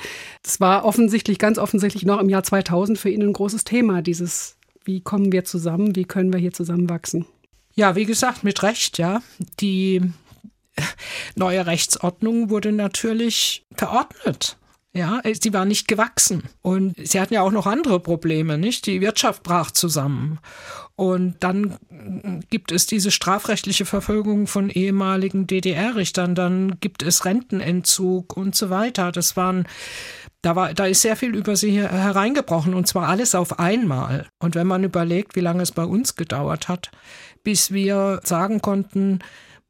es 0.45 0.61
war 0.61 0.85
offensichtlich, 0.85 1.39
ganz 1.39 1.59
offensichtlich 1.59 2.07
noch 2.07 2.21
im 2.21 2.29
Jahr 2.29 2.43
2000 2.43 2.99
für 2.99 3.11
ihn 3.11 3.23
ein 3.23 3.33
großes 3.33 3.65
Thema, 3.65 4.01
dieses, 4.01 4.57
wie 4.85 5.01
kommen 5.01 5.31
wir 5.31 5.45
zusammen, 5.45 5.95
wie 5.95 6.05
können 6.05 6.33
wir 6.33 6.41
hier 6.41 6.53
zusammenwachsen. 6.53 7.27
Ja, 7.75 7.97
wie 7.97 8.05
gesagt, 8.05 8.45
mit 8.45 8.63
Recht, 8.63 8.99
ja. 8.99 9.23
Die 9.61 10.03
neue 11.35 11.67
Rechtsordnung 11.67 12.51
wurde 12.51 12.73
natürlich 12.73 13.65
verordnet. 13.75 14.57
Ja, 14.95 15.23
sie 15.41 15.55
war 15.55 15.65
nicht 15.65 15.89
gewachsen. 15.89 16.43
Und 16.61 16.95
sie 17.03 17.19
hatten 17.19 17.33
ja 17.33 17.41
auch 17.41 17.51
noch 17.51 17.67
andere 17.67 17.99
Probleme, 17.99 18.59
nicht? 18.59 18.85
Die 18.85 19.01
Wirtschaft 19.01 19.43
brach 19.43 19.71
zusammen. 19.71 20.39
Und 20.97 21.37
dann 21.41 21.79
gibt 22.51 22.73
es 22.73 22.87
diese 22.87 23.11
strafrechtliche 23.11 23.87
Verfolgung 23.87 24.47
von 24.47 24.69
ehemaligen 24.69 25.47
DDR-Richtern, 25.47 26.35
dann 26.35 26.79
gibt 26.81 27.03
es 27.03 27.25
Rentenentzug 27.25 28.37
und 28.37 28.55
so 28.55 28.69
weiter. 28.69 29.13
Das 29.13 29.35
waren, 29.35 29.67
da 30.43 30.57
war, 30.57 30.75
da 30.75 30.85
ist 30.85 31.01
sehr 31.01 31.17
viel 31.17 31.35
über 31.35 31.57
sie 31.57 31.81
hereingebrochen 31.81 32.75
und 32.75 32.87
zwar 32.87 33.09
alles 33.09 33.35
auf 33.35 33.59
einmal. 33.59 34.27
Und 34.41 34.55
wenn 34.55 34.67
man 34.67 34.85
überlegt, 34.85 35.37
wie 35.37 35.41
lange 35.41 35.63
es 35.63 35.73
bei 35.73 35.85
uns 35.85 36.17
gedauert 36.17 36.69
hat, 36.69 36.91
bis 37.43 37.73
wir 37.73 38.21
sagen 38.25 38.61
konnten, 38.61 39.21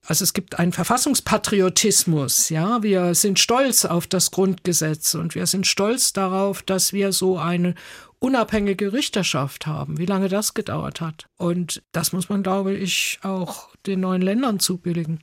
also 0.05 0.25
es 0.25 0.33
gibt 0.33 0.59
einen 0.59 0.73
Verfassungspatriotismus, 0.73 2.49
ja. 2.49 2.83
Wir 2.83 3.15
sind 3.15 3.39
stolz 3.39 3.85
auf 3.85 4.07
das 4.07 4.33
Grundgesetz 4.33 5.15
und 5.15 5.35
wir 5.35 5.47
sind 5.47 5.67
stolz 5.67 6.13
darauf, 6.13 6.63
dass 6.63 6.93
wir 6.93 7.13
so 7.13 7.39
eine 7.39 7.75
unabhängige 8.19 8.93
Richterschaft 8.93 9.67
haben. 9.67 9.99
Wie 9.99 10.07
lange 10.07 10.29
das 10.29 10.55
gedauert 10.55 11.01
hat. 11.01 11.27
Und 11.39 11.83
das 11.93 12.13
muss 12.13 12.29
man, 12.29 12.43
glaube 12.43 12.75
ich, 12.75 13.21
auch 13.23 13.69
den 13.87 14.01
neuen 14.01 14.23
Ländern 14.23 14.59
zubilligen. 14.59 15.21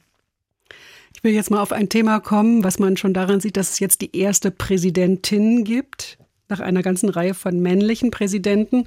Ich 1.13 1.23
will 1.23 1.33
jetzt 1.33 1.51
mal 1.51 1.61
auf 1.61 1.73
ein 1.73 1.89
Thema 1.89 2.19
kommen, 2.19 2.63
was 2.63 2.79
man 2.79 2.95
schon 2.95 3.13
daran 3.13 3.41
sieht, 3.41 3.57
dass 3.57 3.71
es 3.71 3.79
jetzt 3.79 4.01
die 4.01 4.15
erste 4.15 4.51
Präsidentin 4.51 5.65
gibt, 5.65 6.17
nach 6.47 6.61
einer 6.61 6.81
ganzen 6.81 7.09
Reihe 7.09 7.33
von 7.33 7.59
männlichen 7.59 8.11
Präsidenten. 8.11 8.85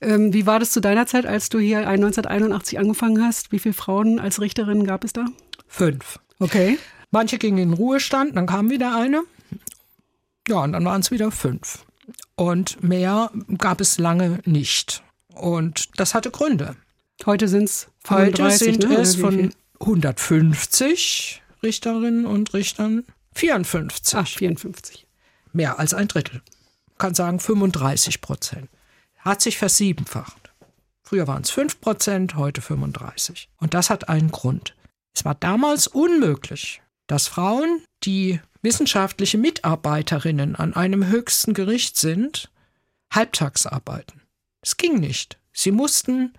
Ähm, 0.00 0.32
wie 0.32 0.46
war 0.46 0.58
das 0.58 0.72
zu 0.72 0.80
deiner 0.80 1.06
Zeit, 1.06 1.26
als 1.26 1.48
du 1.48 1.58
hier 1.58 1.88
1981 1.88 2.78
angefangen 2.78 3.22
hast? 3.22 3.52
Wie 3.52 3.58
viele 3.58 3.74
Frauen 3.74 4.18
als 4.18 4.40
Richterinnen 4.40 4.86
gab 4.86 5.04
es 5.04 5.12
da? 5.12 5.24
Fünf. 5.66 6.18
Okay. 6.38 6.78
Manche 7.10 7.38
gingen 7.38 7.58
in 7.58 7.72
Ruhestand, 7.72 8.36
dann 8.36 8.46
kam 8.46 8.68
wieder 8.68 8.94
eine. 8.96 9.22
Ja, 10.48 10.62
und 10.62 10.72
dann 10.72 10.84
waren 10.84 11.00
es 11.00 11.10
wieder 11.10 11.30
fünf. 11.30 11.84
Und 12.34 12.82
mehr 12.82 13.30
gab 13.56 13.80
es 13.80 13.98
lange 13.98 14.40
nicht. 14.44 15.02
Und 15.34 15.88
das 15.98 16.14
hatte 16.14 16.30
Gründe. 16.30 16.76
Heute 17.24 17.48
sind 17.48 17.64
es 17.64 17.88
Heute 18.08 18.50
sind 18.50 18.88
ne? 18.88 18.96
es 18.96 19.16
von 19.16 19.52
150 19.80 21.42
Richterinnen 21.62 22.26
und 22.26 22.52
Richtern 22.54 23.04
54. 23.34 24.18
Ach, 24.18 24.26
54. 24.26 25.06
Mehr 25.52 25.78
als 25.78 25.94
ein 25.94 26.08
Drittel. 26.08 26.42
Man 26.88 26.98
kann 26.98 27.14
sagen 27.14 27.40
35 27.40 28.20
Prozent 28.20 28.68
hat 29.26 29.42
sich 29.42 29.58
versiebenfacht. 29.58 30.52
Früher 31.02 31.26
waren 31.26 31.42
es 31.42 31.50
5 31.50 31.80
Prozent, 31.80 32.36
heute 32.36 32.60
35. 32.62 33.48
Und 33.58 33.74
das 33.74 33.90
hat 33.90 34.08
einen 34.08 34.30
Grund. 34.30 34.74
Es 35.14 35.24
war 35.24 35.34
damals 35.34 35.86
unmöglich, 35.86 36.80
dass 37.06 37.28
Frauen, 37.28 37.82
die 38.04 38.40
wissenschaftliche 38.62 39.38
Mitarbeiterinnen 39.38 40.56
an 40.56 40.74
einem 40.74 41.06
höchsten 41.06 41.54
Gericht 41.54 41.98
sind, 41.98 42.50
halbtags 43.12 43.66
arbeiten. 43.66 44.22
Es 44.62 44.76
ging 44.76 44.98
nicht. 44.98 45.38
Sie 45.52 45.70
mussten 45.70 46.32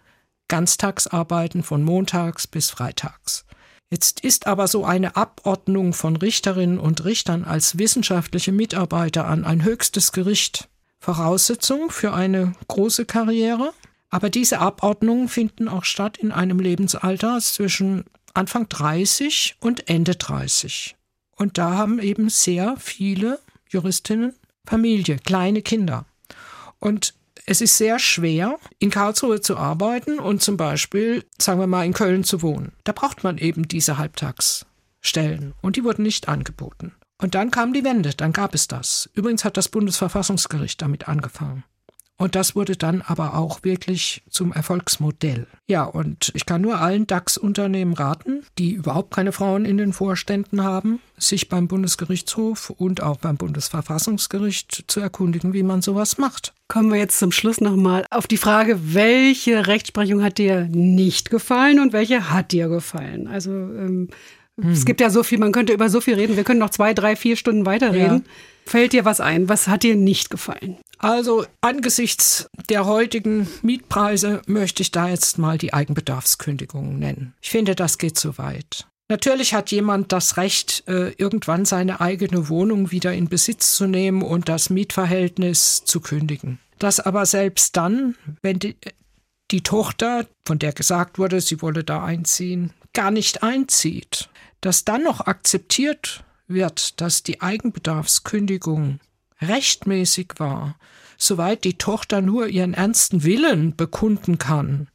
ganztags 0.48 1.08
arbeiten 1.08 1.64
von 1.64 1.84
montags 1.84 2.48
bis 2.48 2.70
freitags. 2.70 3.46
Jetzt 3.90 4.20
ist 4.20 4.48
aber 4.48 4.68
so 4.68 4.84
eine 4.84 5.16
Abordnung 5.16 5.94
von 5.94 6.18
Richterinnen 6.18 6.80
und 6.80 7.06
Richtern 7.06 7.46
als 7.46 7.78
wissenschaftliche 7.78 8.52
Mitarbeiter 8.52 9.26
an 9.26 9.46
ein 9.46 9.64
höchstes 9.64 10.12
Gericht 10.12 10.70
Voraussetzung 11.00 11.90
für 11.90 12.14
eine 12.14 12.54
große 12.68 13.06
Karriere. 13.06 13.74
Aber 14.10 14.30
diese 14.30 14.60
Abordnungen 14.60 15.28
finden 15.28 15.68
auch 15.68 15.84
statt 15.84 16.18
in 16.18 16.32
einem 16.32 16.60
Lebensalter 16.60 17.40
zwischen 17.42 18.06
Anfang 18.34 18.70
30 18.70 19.58
und 19.60 19.90
Ende 19.90 20.16
30. 20.16 20.96
Und 21.36 21.58
da 21.58 21.76
haben 21.76 22.00
eben 22.00 22.30
sehr 22.30 22.76
viele 22.78 23.40
Juristinnen 23.70 24.34
Familie, 24.66 25.18
kleine 25.18 25.62
Kinder. 25.62 26.06
Und 26.80 27.14
es 27.46 27.62
ist 27.62 27.78
sehr 27.78 27.98
schwer, 27.98 28.60
in 28.80 28.90
Karlsruhe 28.90 29.40
zu 29.40 29.56
arbeiten 29.56 30.20
und 30.20 30.42
zum 30.42 30.58
Beispiel, 30.58 31.24
sagen 31.40 31.60
wir 31.62 31.68
mal, 31.68 31.86
in 31.86 31.94
Köln 31.94 32.26
zu 32.26 32.42
wohnen. 32.42 32.74
Da 32.84 32.92
braucht 32.92 33.24
man 33.24 33.38
eben 33.38 33.70
diese 33.70 33.98
Halbtagsstellen 33.98 35.54
und 35.62 35.78
die 35.78 35.84
wurden 35.86 36.04
nicht 36.04 36.28
angeboten. 36.28 36.94
Und 37.20 37.36
dann 37.36 37.52
kam 37.52 37.74
die 37.74 37.84
Wende, 37.84 38.14
dann 38.16 38.34
gab 38.34 38.54
es 38.54 38.68
das. 38.68 39.10
Übrigens 39.14 39.44
hat 39.44 39.58
das 39.58 39.70
Bundesverfassungsgericht 39.70 40.82
damit 40.82 41.08
angefangen. 41.08 41.64
Und 42.20 42.34
das 42.34 42.56
wurde 42.56 42.76
dann 42.76 43.04
aber 43.04 43.36
auch 43.36 43.64
wirklich 43.64 44.24
zum 44.30 44.52
Erfolgsmodell. 44.52 45.46
Ja, 45.68 45.84
und 45.84 46.32
ich 46.34 46.48
kann 46.48 46.62
nur 46.62 46.82
allen 46.82 47.06
DAX-Unternehmen 47.06 47.94
raten, 47.94 48.44
die 48.58 48.72
überhaupt 48.72 49.14
keine 49.14 49.32
Frauen 49.32 49.66
in 49.66 49.78
den 49.78 49.94
Vorständen 49.94 50.64
haben, 50.64 51.00
sich 51.18 51.48
beim 51.48 51.68
Bundesgerichtshof 51.68 52.72
und 52.72 53.04
auch 53.04 53.18
beim 53.18 53.38
Bundesverfassungsgericht 53.38 54.86
zu 54.88 55.00
erkundigen, 55.00 55.54
wie 55.54 55.62
man 55.62 55.84
sowas 55.84 56.18
macht. 56.18 56.54
Kommen 56.68 56.92
wir 56.92 56.98
jetzt 56.98 57.20
zum 57.20 57.32
Schluss 57.32 57.62
nochmal 57.62 58.06
auf 58.10 58.26
die 58.26 58.38
Frage, 58.38 58.80
welche 58.96 59.68
Rechtsprechung 59.68 60.24
hat 60.24 60.40
dir 60.40 60.68
nicht 60.72 61.30
gefallen 61.30 61.80
und 61.80 61.94
welche 61.94 62.32
hat 62.32 62.52
dir 62.52 62.68
gefallen? 62.68 63.28
Also 63.28 63.52
ähm, 63.52 64.10
hm. 64.60 64.72
Es 64.72 64.86
gibt 64.86 65.02
ja 65.02 65.10
so 65.10 65.24
viel, 65.24 65.38
man 65.38 65.52
könnte 65.52 65.74
über 65.74 65.90
so 65.90 66.02
viel 66.02 66.16
reden. 66.16 66.36
Wir 66.36 66.44
können 66.44 66.60
noch 66.60 66.72
zwei, 66.72 66.94
drei, 66.94 67.16
vier 67.16 67.36
Stunden 67.36 67.66
weiterreden. 67.66 68.24
Ja. 68.26 68.32
Fällt 68.66 68.94
dir 68.94 69.06
was 69.06 69.22
ein? 69.22 69.48
Was 69.48 69.68
hat 69.68 69.84
dir 69.84 69.96
nicht 69.96 70.30
gefallen? 70.30 70.78
Also 70.98 71.46
angesichts 71.62 72.50
der 72.70 72.86
heutigen 72.86 73.48
Mietpreise 73.62 74.42
möchte 74.48 74.82
ich 74.82 74.92
da 74.92 75.10
jetzt 75.10 75.38
mal 75.38 75.58
die 75.58 75.74
Eigenbedarfskündigung 75.74 76.98
nennen. 76.98 77.34
Ich 77.40 77.50
finde, 77.50 77.76
das 77.76 77.98
geht 77.98 78.18
zu 78.18 78.38
weit. 78.38 78.88
Natürlich 79.10 79.54
hat 79.54 79.72
jemand 79.72 80.12
das 80.12 80.36
Recht, 80.36 80.84
äh, 80.88 81.12
irgendwann 81.12 81.64
seine 81.64 82.02
eigene 82.02 82.50
Wohnung 82.50 82.92
wieder 82.92 83.14
in 83.14 83.30
Besitz 83.30 83.76
zu 83.76 83.88
nehmen 83.88 84.22
und 84.22 84.50
das 84.50 84.70
Mietverhältnis 84.70 85.86
zu 85.86 86.02
kündigen. 86.02 86.60
Das 86.78 87.00
aber 87.00 87.26
selbst 87.26 87.78
dann, 87.78 88.16
wenn 88.42 88.60
die, 88.60 88.76
die 89.52 89.62
Tochter, 89.62 90.28
von 90.46 90.60
der 90.60 90.74
gesagt 90.74 91.20
wurde, 91.20 91.40
sie 91.40 91.62
wolle 91.62 91.86
da 91.86 92.04
einziehen, 92.04 92.74
gar 92.98 93.12
nicht 93.12 93.44
einzieht 93.44 94.30
dass 94.62 94.86
dann 94.86 95.04
noch 95.04 95.22
akzeptiert 95.22 96.24
wird, 96.48 97.00
dass 97.02 97.24
die 97.24 97.42
Eigenbedarfskündigung 97.42 99.00
rechtmäßig 99.42 100.34
war, 100.38 100.78
soweit 101.18 101.64
die 101.64 101.78
Tochter 101.78 102.22
nur 102.22 102.48
ihren 102.48 102.74
ernsten 102.74 103.24
Willen 103.24 103.76
bekunden 103.76 104.38
kann, 104.38 104.88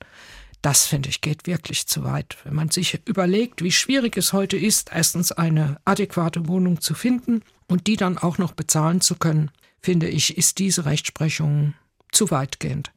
das 0.63 0.87
finde 0.87 1.09
ich 1.09 1.21
geht 1.21 1.47
wirklich 1.49 1.89
zu 1.89 2.05
weit. 2.05 2.37
Wenn 2.45 2.55
man 2.55 2.71
sich 2.71 3.01
überlegt, 3.07 3.63
wie 3.65 3.73
schwierig 3.73 4.17
es 4.17 4.33
heute 4.33 4.57
ist, 4.57 4.91
erstens 4.93 5.33
eine 5.33 5.79
adäquate 5.85 6.47
Wohnung 6.47 6.81
zu 6.81 6.95
finden 6.95 7.43
und 7.67 7.89
die 7.89 7.97
dann 7.97 8.17
auch 8.17 8.39
noch 8.39 8.53
bezahlen 8.53 9.01
zu 9.01 9.17
können, 9.17 9.51
finde 9.81 10.09
ich, 10.09 10.39
ist 10.39 10.61
diese 10.61 10.85
Rechtsprechung 10.85 11.75
zu 12.13 12.31
weitgehend. 12.31 12.93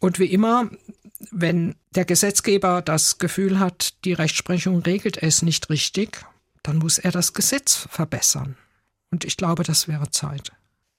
Und 0.00 0.18
wie 0.18 0.26
immer, 0.26 0.68
wenn 1.30 1.74
der 1.94 2.04
Gesetzgeber 2.04 2.82
das 2.82 3.18
Gefühl 3.18 3.58
hat, 3.58 4.04
die 4.04 4.12
Rechtsprechung 4.12 4.80
regelt 4.82 5.22
es 5.22 5.42
nicht 5.42 5.70
richtig, 5.70 6.24
dann 6.62 6.78
muss 6.78 6.98
er 6.98 7.10
das 7.10 7.32
Gesetz 7.32 7.86
verbessern. 7.90 8.56
Und 9.10 9.24
ich 9.24 9.36
glaube, 9.36 9.62
das 9.62 9.88
wäre 9.88 10.10
Zeit. 10.10 10.52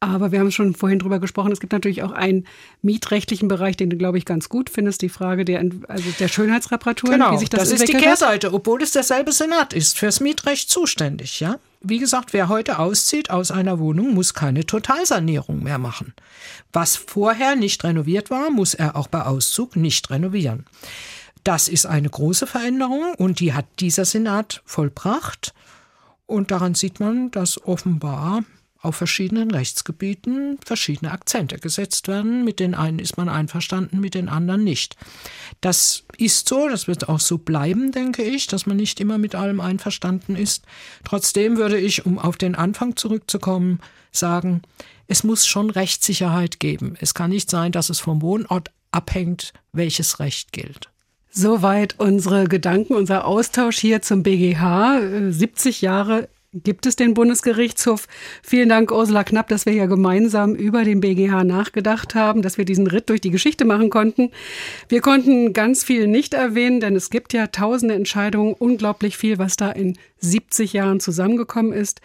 Aber 0.04 0.32
wir 0.32 0.40
haben 0.40 0.52
schon 0.52 0.74
vorhin 0.74 0.98
drüber 0.98 1.20
gesprochen, 1.20 1.52
es 1.52 1.60
gibt 1.60 1.74
natürlich 1.74 2.02
auch 2.02 2.12
einen 2.12 2.48
mietrechtlichen 2.82 3.48
Bereich, 3.48 3.78
den 3.78 3.92
du, 3.92 3.98
glaube 3.98 4.18
ich, 4.18 4.26
ganz 4.26 4.50
gut 4.50 4.72
findest, 4.72 5.04
die 5.04 5.10
Frage 5.10 5.46
der, 5.46 5.64
also 5.88 6.10
der 6.20 6.28
Schönheitsreparaturen, 6.28 7.20
genau, 7.20 7.34
wie 7.34 7.38
sich 7.38 7.50
das, 7.50 7.70
das 7.70 7.80
ist 7.80 7.88
die 7.88 7.94
Kehrseite, 7.94 8.52
obwohl 8.52 8.82
es 8.82 8.92
derselbe 8.92 9.32
Senat 9.32 9.74
ist, 9.74 10.00
fürs 10.00 10.20
Mietrecht 10.20 10.72
zuständig, 10.72 11.40
ja. 11.40 11.60
Wie 11.82 12.00
gesagt, 12.00 12.34
wer 12.34 12.50
heute 12.50 12.80
auszieht 12.80 13.30
aus 13.30 13.52
einer 13.52 13.78
Wohnung, 13.78 14.16
muss 14.16 14.34
keine 14.34 14.66
Totalsanierung 14.66 15.62
mehr 15.62 15.78
machen. 15.78 16.16
Was 16.74 16.96
vorher 16.96 17.56
nicht 17.56 17.84
renoviert 17.84 18.32
war, 18.32 18.50
muss 18.50 18.74
er 18.74 18.96
auch 18.96 19.08
bei 19.08 19.22
Auszug 19.24 19.76
nicht 19.76 20.10
renovieren. 20.10 20.66
Das 21.44 21.68
ist 21.68 21.86
eine 21.86 22.10
große 22.10 22.48
Veränderung 22.48 23.14
und 23.18 23.40
die 23.40 23.54
hat 23.54 23.66
dieser 23.80 24.06
Senat 24.06 24.64
vollbracht. 24.66 25.54
Und 26.26 26.50
daran 26.50 26.74
sieht 26.74 27.00
man, 27.00 27.30
dass 27.30 27.64
offenbar 27.66 28.44
auf 28.82 28.96
verschiedenen 28.96 29.52
Rechtsgebieten 29.52 30.58
verschiedene 30.66 31.12
Akzente 31.12 31.60
gesetzt 31.60 32.08
werden. 32.08 32.44
Mit 32.44 32.60
den 32.60 32.74
einen 32.74 33.00
ist 33.00 33.18
man 33.18 33.30
einverstanden, 33.30 34.00
mit 34.00 34.16
den 34.16 34.28
anderen 34.28 34.64
nicht. 34.64 34.96
Das 35.62 36.04
ist 36.18 36.50
so, 36.50 36.68
das 36.68 36.88
wird 36.88 37.08
auch 37.08 37.20
so 37.20 37.38
bleiben, 37.38 37.92
denke 37.92 38.24
ich, 38.24 38.48
dass 38.48 38.66
man 38.66 38.78
nicht 38.78 39.00
immer 39.00 39.18
mit 39.18 39.36
allem 39.36 39.60
einverstanden 39.60 40.36
ist. 40.36 40.66
Trotzdem 41.04 41.58
würde 41.58 41.78
ich, 41.78 42.06
um 42.06 42.18
auf 42.18 42.38
den 42.38 42.56
Anfang 42.56 42.96
zurückzukommen, 42.96 43.80
sagen, 44.12 44.64
es 45.08 45.24
muss 45.24 45.46
schon 45.46 45.70
Rechtssicherheit 45.70 46.60
geben. 46.60 46.96
Es 47.00 47.14
kann 47.14 47.30
nicht 47.30 47.50
sein, 47.50 47.72
dass 47.72 47.90
es 47.90 48.00
vom 48.00 48.22
Wohnort 48.22 48.72
abhängt, 48.92 49.54
welches 49.74 50.20
Recht 50.20 50.54
gilt. 50.54 50.90
Soweit 51.34 51.96
unsere 51.98 52.48
Gedanken, 52.48 52.94
unser 52.94 53.26
Austausch 53.26 53.78
hier 53.78 54.02
zum 54.02 54.24
BGH. 54.24 55.32
70 55.32 55.82
Jahre 55.82 56.28
gibt 56.54 56.86
es 56.86 56.98
den 56.98 57.14
Bundesgerichtshof. 57.14 58.08
Vielen 58.44 58.68
Dank, 58.70 58.92
Ursula 58.92 59.24
Knapp, 59.24 59.48
dass 59.48 59.66
wir 59.66 59.74
hier 59.74 59.88
gemeinsam 59.88 60.54
über 60.54 60.84
den 60.84 61.00
BGH 61.00 61.46
nachgedacht 61.46 62.14
haben, 62.14 62.42
dass 62.42 62.58
wir 62.58 62.66
diesen 62.66 62.88
Ritt 62.88 63.08
durch 63.10 63.22
die 63.22 63.32
Geschichte 63.32 63.64
machen 63.64 63.90
konnten. 63.90 64.32
Wir 64.90 65.00
konnten 65.02 65.54
ganz 65.54 65.86
viel 65.86 66.08
nicht 66.08 66.34
erwähnen, 66.34 66.82
denn 66.82 66.96
es 66.96 67.10
gibt 67.10 67.34
ja 67.34 67.48
tausende 67.48 67.96
Entscheidungen, 67.96 68.54
unglaublich 68.54 69.18
viel, 69.18 69.38
was 69.38 69.56
da 69.56 69.72
in 69.72 69.98
70 70.18 70.74
Jahren 70.74 71.00
zusammengekommen 71.00 71.72
ist. 71.72 72.02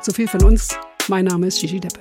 So 0.00 0.12
viel 0.12 0.26
von 0.26 0.42
uns. 0.42 0.74
Mein 1.08 1.26
Name 1.26 1.48
ist 1.48 1.60
Gigi 1.60 1.80
Deppe. 1.80 2.00